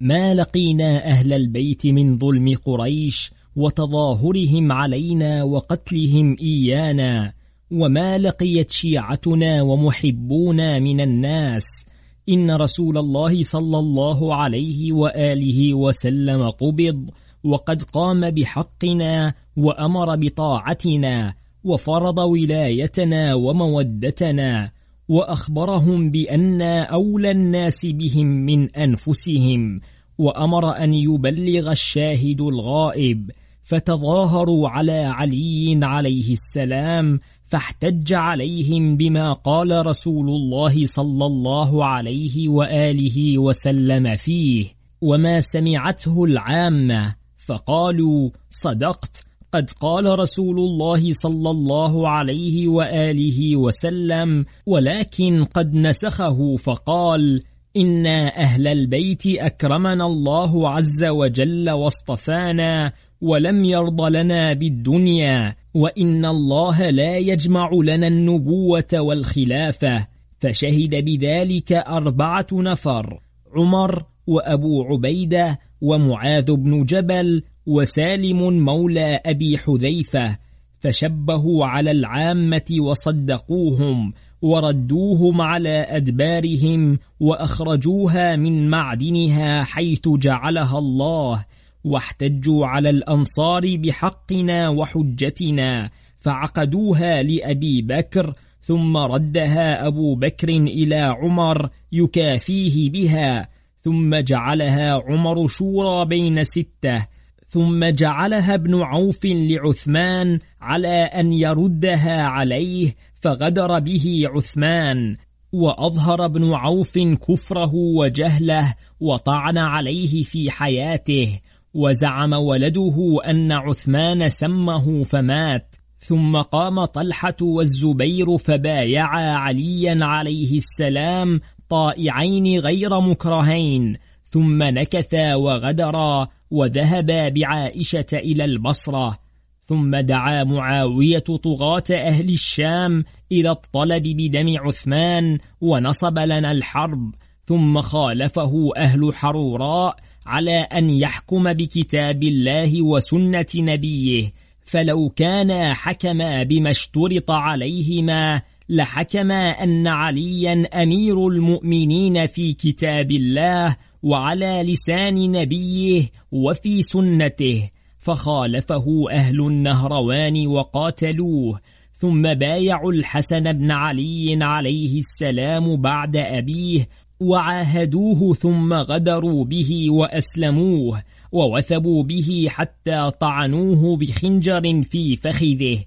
ما 0.00 0.34
لقينا 0.34 1.06
أهل 1.06 1.32
البيت 1.32 1.86
من 1.86 2.18
ظلم 2.18 2.54
قريش 2.64 3.32
وتظاهرهم 3.56 4.72
علينا 4.72 5.42
وقتلهم 5.42 6.36
إيانا 6.40 7.32
وما 7.70 8.18
لقيت 8.18 8.70
شيعتنا 8.70 9.62
ومحبونا 9.62 10.78
من 10.78 11.00
الناس 11.00 11.86
إن 12.28 12.50
رسول 12.50 12.98
الله 12.98 13.42
صلى 13.42 13.78
الله 13.78 14.34
عليه 14.34 14.92
وآله 14.92 15.74
وسلم 15.74 16.50
قبض 16.50 17.10
وقد 17.44 17.82
قام 17.82 18.30
بحقنا 18.30 19.34
وأمر 19.56 20.16
بطاعتنا 20.16 21.34
وفرض 21.64 22.18
ولايتنا 22.18 23.34
ومودتنا 23.34 24.73
وأخبرهم 25.08 26.10
بأن 26.10 26.62
أولى 26.62 27.30
الناس 27.30 27.86
بهم 27.86 28.26
من 28.26 28.70
أنفسهم 28.70 29.80
وأمر 30.18 30.76
أن 30.76 30.94
يبلغ 30.94 31.70
الشاهد 31.70 32.40
الغائب 32.40 33.30
فتظاهروا 33.64 34.68
على 34.68 35.04
علي 35.04 35.80
عليه 35.82 36.32
السلام 36.32 37.20
فاحتج 37.48 38.12
عليهم 38.12 38.96
بما 38.96 39.32
قال 39.32 39.86
رسول 39.86 40.28
الله 40.28 40.86
صلى 40.86 41.26
الله 41.26 41.84
عليه 41.84 42.48
وآله 42.48 43.38
وسلم 43.38 44.16
فيه 44.16 44.66
وما 45.00 45.40
سمعته 45.40 46.24
العامة 46.24 47.14
فقالوا 47.36 48.30
صدقت 48.50 49.24
قد 49.54 49.70
قال 49.70 50.18
رسول 50.18 50.58
الله 50.58 51.12
صلى 51.12 51.50
الله 51.50 52.08
عليه 52.08 52.68
وآله 52.68 53.56
وسلم 53.56 54.44
ولكن 54.66 55.44
قد 55.44 55.74
نسخه 55.74 56.56
فقال 56.56 57.42
إنا 57.76 58.36
أهل 58.36 58.68
البيت 58.68 59.26
أكرمنا 59.26 60.06
الله 60.06 60.70
عز 60.70 61.04
وجل 61.04 61.70
واصطفانا 61.70 62.92
ولم 63.20 63.64
يرض 63.64 64.02
لنا 64.02 64.52
بالدنيا 64.52 65.56
وإن 65.74 66.24
الله 66.24 66.90
لا 66.90 67.16
يجمع 67.16 67.70
لنا 67.84 68.06
النبوة 68.06 68.92
والخلافة. 68.94 70.06
فشهد 70.38 71.04
بذلك 71.04 71.72
أربعة 71.72 72.46
نفر 72.52 73.20
عمر 73.56 74.04
وأبو 74.26 74.84
عبيدة 74.84 75.58
ومعاذ 75.80 76.52
بن 76.52 76.84
جبل 76.84 77.42
وسالم 77.66 78.64
مولى 78.64 79.20
أبي 79.26 79.58
حذيفة 79.58 80.38
فشبهوا 80.78 81.66
على 81.66 81.90
العامة 81.90 82.76
وصدقوهم 82.80 84.12
وردوهم 84.42 85.40
على 85.40 85.86
أدبارهم 85.88 86.98
وأخرجوها 87.20 88.36
من 88.36 88.70
معدنها 88.70 89.64
حيث 89.64 90.08
جعلها 90.08 90.78
الله 90.78 91.44
واحتجوا 91.84 92.66
على 92.66 92.90
الأنصار 92.90 93.76
بحقنا 93.76 94.68
وحجتنا 94.68 95.90
فعقدوها 96.18 97.22
لأبي 97.22 97.82
بكر 97.82 98.34
ثم 98.60 98.96
ردها 98.96 99.86
أبو 99.86 100.14
بكر 100.14 100.48
إلى 100.48 100.96
عمر 100.96 101.68
يكافيه 101.92 102.90
بها 102.90 103.48
ثم 103.82 104.16
جعلها 104.16 104.92
عمر 104.92 105.46
شورى 105.46 106.06
بين 106.06 106.44
ستة 106.44 107.06
ثم 107.54 107.84
جعلها 107.84 108.54
ابن 108.54 108.82
عوف 108.82 109.20
لعثمان 109.24 110.38
على 110.60 111.02
أن 111.02 111.32
يردها 111.32 112.22
عليه 112.22 112.94
فغدر 113.20 113.78
به 113.78 114.22
عثمان 114.26 115.16
وأظهر 115.52 116.24
ابن 116.24 116.52
عوف 116.52 116.98
كفره 116.98 117.74
وجهله 117.74 118.74
وطعن 119.00 119.58
عليه 119.58 120.22
في 120.22 120.50
حياته 120.50 121.40
وزعم 121.74 122.32
ولده 122.32 123.18
أن 123.26 123.52
عثمان 123.52 124.28
سمه 124.28 125.02
فمات 125.02 125.76
ثم 126.00 126.36
قام 126.36 126.84
طلحة 126.84 127.36
والزبير 127.42 128.38
فبايعا 128.38 129.32
عليا 129.32 130.04
عليه 130.04 130.56
السلام 130.56 131.40
طائعين 131.68 132.58
غير 132.58 133.00
مكرهين 133.00 133.96
ثم 134.34 134.62
نكثا 134.62 135.34
وغدرا 135.34 136.28
وذهبا 136.54 137.28
بعائشة 137.28 138.06
إلى 138.12 138.44
البصرة 138.44 139.18
ثم 139.66 139.96
دعا 139.96 140.44
معاوية 140.44 141.18
طغاة 141.18 141.84
أهل 141.90 142.30
الشام 142.30 143.04
إلى 143.32 143.50
الطلب 143.50 144.02
بدم 144.02 144.58
عثمان 144.58 145.38
ونصب 145.60 146.18
لنا 146.18 146.52
الحرب 146.52 147.14
ثم 147.46 147.80
خالفه 147.80 148.70
أهل 148.76 149.14
حروراء 149.14 149.96
على 150.26 150.58
أن 150.60 150.90
يحكم 150.90 151.52
بكتاب 151.52 152.22
الله 152.22 152.82
وسنة 152.82 153.46
نبيه 153.54 154.32
فلو 154.64 155.08
كانا 155.08 155.74
حكما 155.74 156.42
بما 156.42 156.70
اشترط 156.70 157.30
عليهما 157.30 158.42
لحكما 158.68 159.50
أن 159.50 159.86
عليا 159.86 160.82
أمير 160.82 161.28
المؤمنين 161.28 162.26
في 162.26 162.52
كتاب 162.52 163.10
الله 163.10 163.76
وعلى 164.04 164.62
لسان 164.62 165.32
نبيه 165.32 166.10
وفي 166.32 166.82
سنته 166.82 167.70
فخالفه 167.98 169.04
أهل 169.10 169.40
النهروان 169.40 170.46
وقاتلوه 170.46 171.60
ثم 171.92 172.34
بايعوا 172.34 172.92
الحسن 172.92 173.52
بن 173.52 173.70
علي 173.70 174.38
عليه 174.42 174.98
السلام 174.98 175.76
بعد 175.76 176.16
أبيه 176.16 176.88
وعاهدوه 177.20 178.34
ثم 178.34 178.74
غدروا 178.74 179.44
به 179.44 179.90
وأسلموه 179.90 181.02
ووثبوا 181.32 182.02
به 182.02 182.46
حتى 182.48 183.10
طعنوه 183.20 183.96
بخنجر 183.96 184.82
في 184.82 185.16
فخذه 185.16 185.78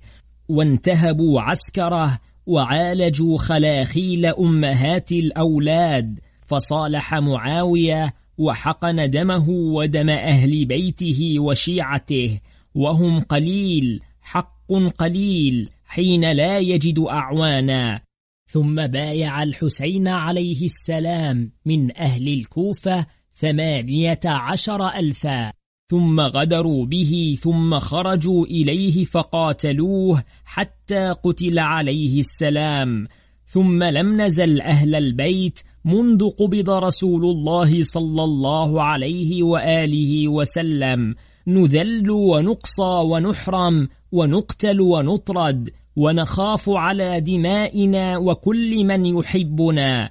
وانتهبوا 0.49 1.41
عسكره 1.41 2.19
وعالجوا 2.45 3.37
خلاخيل 3.37 4.25
أمهات 4.25 5.11
الأولاد 5.11 6.19
فصالح 6.47 7.13
معاوية 7.13 8.13
وحقن 8.37 9.09
دمه 9.09 9.49
ودم 9.49 10.09
أهل 10.09 10.65
بيته 10.65 11.35
وشيعته 11.39 12.39
وهم 12.75 13.19
قليل 13.19 13.99
حق 14.21 14.73
قليل 14.97 15.69
حين 15.85 16.31
لا 16.31 16.59
يجد 16.59 16.99
أعوانا. 16.99 18.01
ثم 18.49 18.87
بايع 18.87 19.43
الحسين 19.43 20.07
عليه 20.07 20.65
السلام 20.65 21.51
من 21.65 21.97
أهل 21.97 22.27
الكوفة 22.27 23.05
ثمانية 23.33 24.19
عشر 24.25 24.87
ألفا. 24.87 25.51
ثم 25.89 26.19
غدروا 26.19 26.85
به 26.85 27.37
ثم 27.41 27.79
خرجوا 27.79 28.45
إليه 28.45 29.05
فقاتلوه 29.05 30.23
حتى 30.45 31.09
قتل 31.23 31.59
عليه 31.59 32.19
السلام. 32.19 33.07
ثم 33.45 33.83
لم 33.83 34.21
نزل 34.21 34.61
أهل 34.61 34.95
البيت 34.95 35.59
منذ 35.87 36.29
قبض 36.29 36.69
رسول 36.69 37.25
الله 37.25 37.83
صلى 37.83 38.23
الله 38.23 38.83
عليه 38.83 39.43
وآله 39.43 40.27
وسلم. 40.27 41.15
نذل 41.47 42.09
ونقصى 42.09 43.01
ونحرم 43.03 43.87
ونقتل 44.11 44.81
ونطرد 44.81 45.69
ونخاف 45.95 46.69
على 46.69 47.21
دمائنا 47.21 48.17
وكل 48.17 48.85
من 48.85 49.05
يحبنا. 49.05 50.09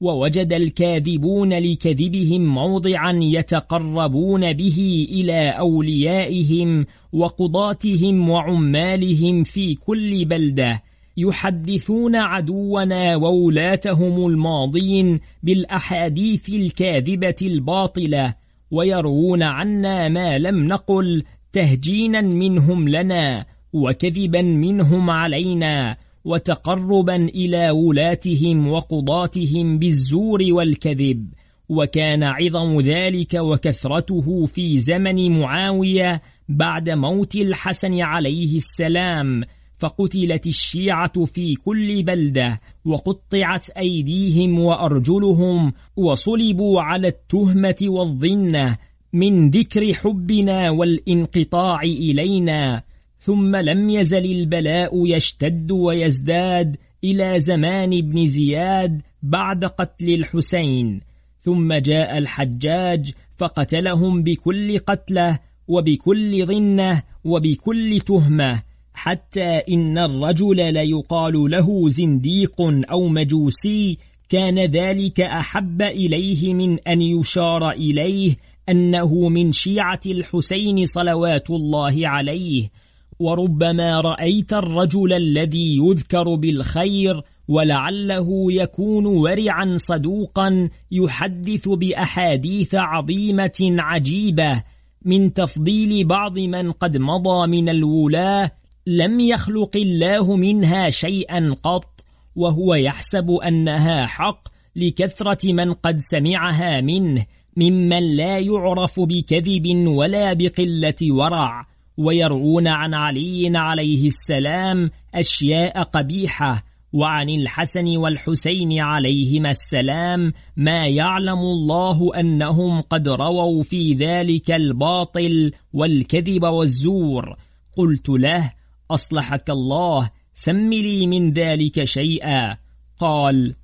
ووجد 0.00 0.52
الكاذبون 0.52 1.52
لكذبهم 1.52 2.54
موضعا 2.54 3.12
يتقربون 3.22 4.52
به 4.52 5.08
إلى 5.10 5.48
أوليائهم 5.48 6.86
وقضاتهم 7.12 8.30
وعمالهم 8.30 9.44
في 9.44 9.74
كل 9.74 10.24
بلدة. 10.24 10.82
يحدثون 11.20 12.16
عدونا 12.16 13.16
وولاتهم 13.16 14.26
الماضين 14.26 15.20
بالأحاديث 15.42 16.48
الكاذبة 16.48 17.36
الباطلة 17.42 18.34
ويروون 18.70 19.42
عنا 19.42 20.08
ما 20.08 20.38
لم 20.38 20.66
نقل 20.66 21.24
تهجينا 21.52 22.20
منهم 22.20 22.88
لنا 22.88 23.46
وكذبا 23.72 24.42
منهم 24.42 25.10
علينا 25.10 25.96
وتقربا 26.24 27.16
إلى 27.16 27.70
ولاتهم 27.70 28.68
وقضاتهم 28.68 29.78
بالزور 29.78 30.40
والكذب. 30.50 31.28
وكان 31.68 32.22
عظم 32.22 32.80
ذلك 32.80 33.34
وكثرته 33.34 34.46
في 34.46 34.78
زمن 34.78 35.40
معاوية 35.40 36.22
بعد 36.48 36.90
موت 36.90 37.34
الحسن 37.36 38.00
عليه 38.00 38.56
السلام 38.56 39.44
فقتلت 39.80 40.46
الشيعة 40.46 41.24
في 41.24 41.54
كل 41.54 42.02
بلدة 42.02 42.60
وقطعت 42.84 43.70
أيديهم 43.70 44.60
وأرجلهم 44.60 45.72
وصلبوا 45.96 46.82
على 46.82 47.08
التهمة 47.08 47.76
والظنة 47.82 48.78
من 49.12 49.50
ذكر 49.50 49.94
حبنا 49.94 50.70
والانقطاع 50.70 51.82
إلينا 51.82 52.82
ثم 53.20 53.56
لم 53.56 53.90
يزل 53.90 54.24
البلاء 54.24 55.06
يشتد 55.06 55.72
ويزداد 55.72 56.76
إلى 57.04 57.40
زمان 57.40 57.98
ابن 57.98 58.26
زياد 58.26 59.02
بعد 59.22 59.64
قتل 59.64 60.14
الحسين 60.14 61.00
ثم 61.40 61.72
جاء 61.72 62.18
الحجاج 62.18 63.12
فقتلهم 63.36 64.22
بكل 64.22 64.78
قتلة 64.78 65.38
وبكل 65.68 66.46
ظنة 66.46 67.02
وبكل 67.24 68.00
تهمة 68.00 68.62
حتى 68.94 69.62
إن 69.68 69.98
الرجل 69.98 70.74
ليقال 70.74 71.50
له 71.50 71.88
زنديق 71.88 72.60
أو 72.90 73.08
مجوسي 73.08 73.98
كان 74.28 74.58
ذلك 74.58 75.20
أحب 75.20 75.82
إليه 75.82 76.54
من 76.54 76.78
أن 76.78 77.02
يشار 77.02 77.70
إليه 77.70 78.36
أنه 78.68 79.28
من 79.28 79.52
شيعة 79.52 80.00
الحسين 80.06 80.86
صلوات 80.86 81.50
الله 81.50 82.08
عليه. 82.08 82.70
وربما 83.18 84.00
رأيت 84.00 84.52
الرجل 84.52 85.12
الذي 85.12 85.76
يذكر 85.76 86.34
بالخير 86.34 87.22
ولعله 87.48 88.52
يكون 88.52 89.06
ورعا 89.06 89.76
صدوقا 89.76 90.68
يحدث 90.92 91.68
بأحاديث 91.68 92.74
عظيمة 92.74 93.76
عجيبة 93.78 94.62
من 95.04 95.32
تفضيل 95.32 96.06
بعض 96.06 96.38
من 96.38 96.72
قد 96.72 96.96
مضى 96.96 97.46
من 97.46 97.68
الولاة 97.68 98.50
لم 98.86 99.20
يخلق 99.20 99.76
الله 99.76 100.36
منها 100.36 100.90
شيئا 100.90 101.54
قط 101.62 102.04
وهو 102.36 102.74
يحسب 102.74 103.30
أنها 103.30 104.06
حق 104.06 104.48
لكثرة 104.76 105.52
من 105.52 105.72
قد 105.72 105.98
سمعها 106.00 106.80
منه 106.80 107.26
ممن 107.56 108.16
لا 108.16 108.38
يعرف 108.38 109.00
بكذب 109.00 109.86
ولا 109.86 110.32
بقلة 110.32 110.94
ورع 111.02 111.66
ويرعون 111.96 112.68
عن 112.68 112.94
علي 112.94 113.52
عليه 113.54 114.06
السلام 114.06 114.90
أشياء 115.14 115.82
قبيحة 115.82 116.64
وعن 116.92 117.30
الحسن 117.30 117.96
والحسين 117.96 118.80
عليهما 118.80 119.50
السلام 119.50 120.32
ما 120.56 120.86
يعلم 120.86 121.38
الله 121.38 122.20
أنهم 122.20 122.80
قد 122.80 123.08
رووا 123.08 123.62
في 123.62 123.94
ذلك 123.94 124.50
الباطل 124.50 125.52
والكذب 125.72 126.44
والزور. 126.44 127.36
قلت 127.76 128.08
له 128.08 128.52
أصلحك 128.94 129.50
الله 129.50 130.10
سم 130.34 130.72
لي 130.72 131.06
من 131.06 131.32
ذلك 131.32 131.84
شيئا. 131.84 132.56
قال 132.98 133.54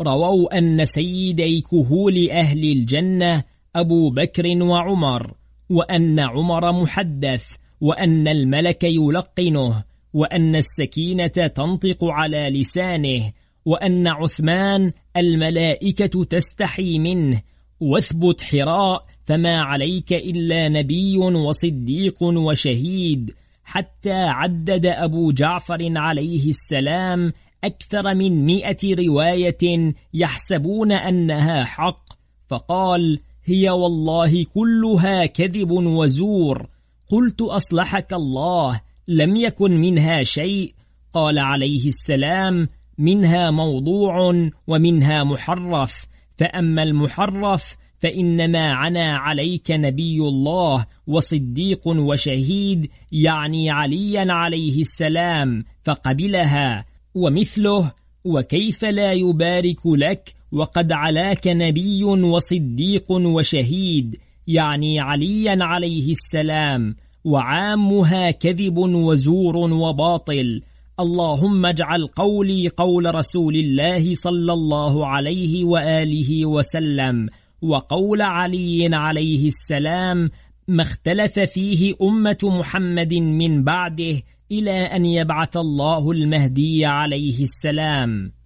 رووا 0.00 0.58
أن 0.58 0.84
سيدي 0.84 1.60
كهول 1.60 2.30
أهل 2.30 2.64
الجنة 2.64 3.44
أبو 3.76 4.10
بكر 4.10 4.62
وعمر 4.62 5.34
وأن 5.70 6.20
عمر 6.20 6.72
محدث 6.72 7.56
وأن 7.80 8.28
الملك 8.28 8.84
يلقنه 8.84 9.84
وأن 10.14 10.56
السكينة 10.56 11.26
تنطق 11.26 12.04
على 12.04 12.50
لسانه 12.50 13.32
وأن 13.64 14.08
عثمان 14.08 14.92
الملائكة 15.16 16.24
تستحي 16.24 16.98
منه. 16.98 17.42
واثبت 17.80 18.40
حراء 18.40 19.04
فما 19.24 19.58
عليك 19.58 20.12
إلا 20.12 20.68
نبي 20.68 21.18
وصديق 21.18 22.22
وشهيد. 22.22 23.34
حتى 23.68 24.12
عدد 24.12 24.86
أبو 24.86 25.32
جعفر 25.32 25.92
عليه 25.96 26.48
السلام 26.48 27.32
أكثر 27.64 28.14
من 28.14 28.46
مئة 28.46 29.06
رواية 29.06 29.94
يحسبون 30.14 30.92
أنها 30.92 31.64
حق. 31.64 32.04
فقال 32.46 33.20
هي 33.44 33.70
والله 33.70 34.44
كلها 34.44 35.26
كذب 35.26 35.70
وزور. 35.70 36.68
قلت 37.08 37.40
أصلحك 37.40 38.12
الله 38.12 38.80
لم 39.08 39.36
يكن 39.36 39.80
منها 39.80 40.22
شيء. 40.22 40.74
قال 41.12 41.38
عليه 41.38 41.88
السلام 41.88 42.68
منها 42.98 43.50
موضوع 43.50 44.48
ومنها 44.66 45.24
محرف. 45.24 46.06
فأما 46.36 46.82
المحرف 46.82 47.76
فإنما 47.98 48.66
عنا 48.74 49.16
عليك 49.16 49.70
نبي 49.70 50.20
الله 50.20 50.86
وصديق 51.06 51.88
وشهيد 51.88 52.90
يعني 53.12 53.70
عليا 53.70 54.32
عليه 54.32 54.80
السلام 54.80 55.64
فقبلها 55.82 56.84
ومثله 57.14 57.92
وكيف 58.24 58.84
لا 58.84 59.12
يبارك 59.12 59.86
لك 59.86 60.34
وقد 60.52 60.92
علاك 60.92 61.46
نبي 61.46 62.04
وصديق 62.04 63.12
وشهيد 63.12 64.16
يعني 64.46 65.00
عليا 65.00 65.58
عليه 65.60 66.10
السلام 66.10 66.96
وعامها 67.24 68.30
كذب 68.30 68.78
وزور 68.78 69.56
وباطل. 69.56 70.62
اللهم 71.00 71.66
اجعل 71.66 72.06
قولي 72.06 72.68
قول 72.68 73.14
رسول 73.14 73.56
الله 73.56 74.14
صلى 74.14 74.52
الله 74.52 75.06
عليه 75.06 75.64
وآله 75.64 76.46
وسلم 76.46 77.28
وقول 77.62 78.22
علي 78.22 78.90
عليه 78.92 79.46
السلام 79.46 80.30
ما 80.68 80.82
اختلف 80.82 81.38
فيه 81.38 81.94
أمة 82.02 82.38
محمد 82.42 83.14
من 83.14 83.64
بعده 83.64 84.22
إلى 84.52 84.70
أن 84.70 85.04
يبعث 85.04 85.56
الله 85.56 86.10
المهدي 86.10 86.86
عليه 86.86 87.42
السلام. 87.42 88.37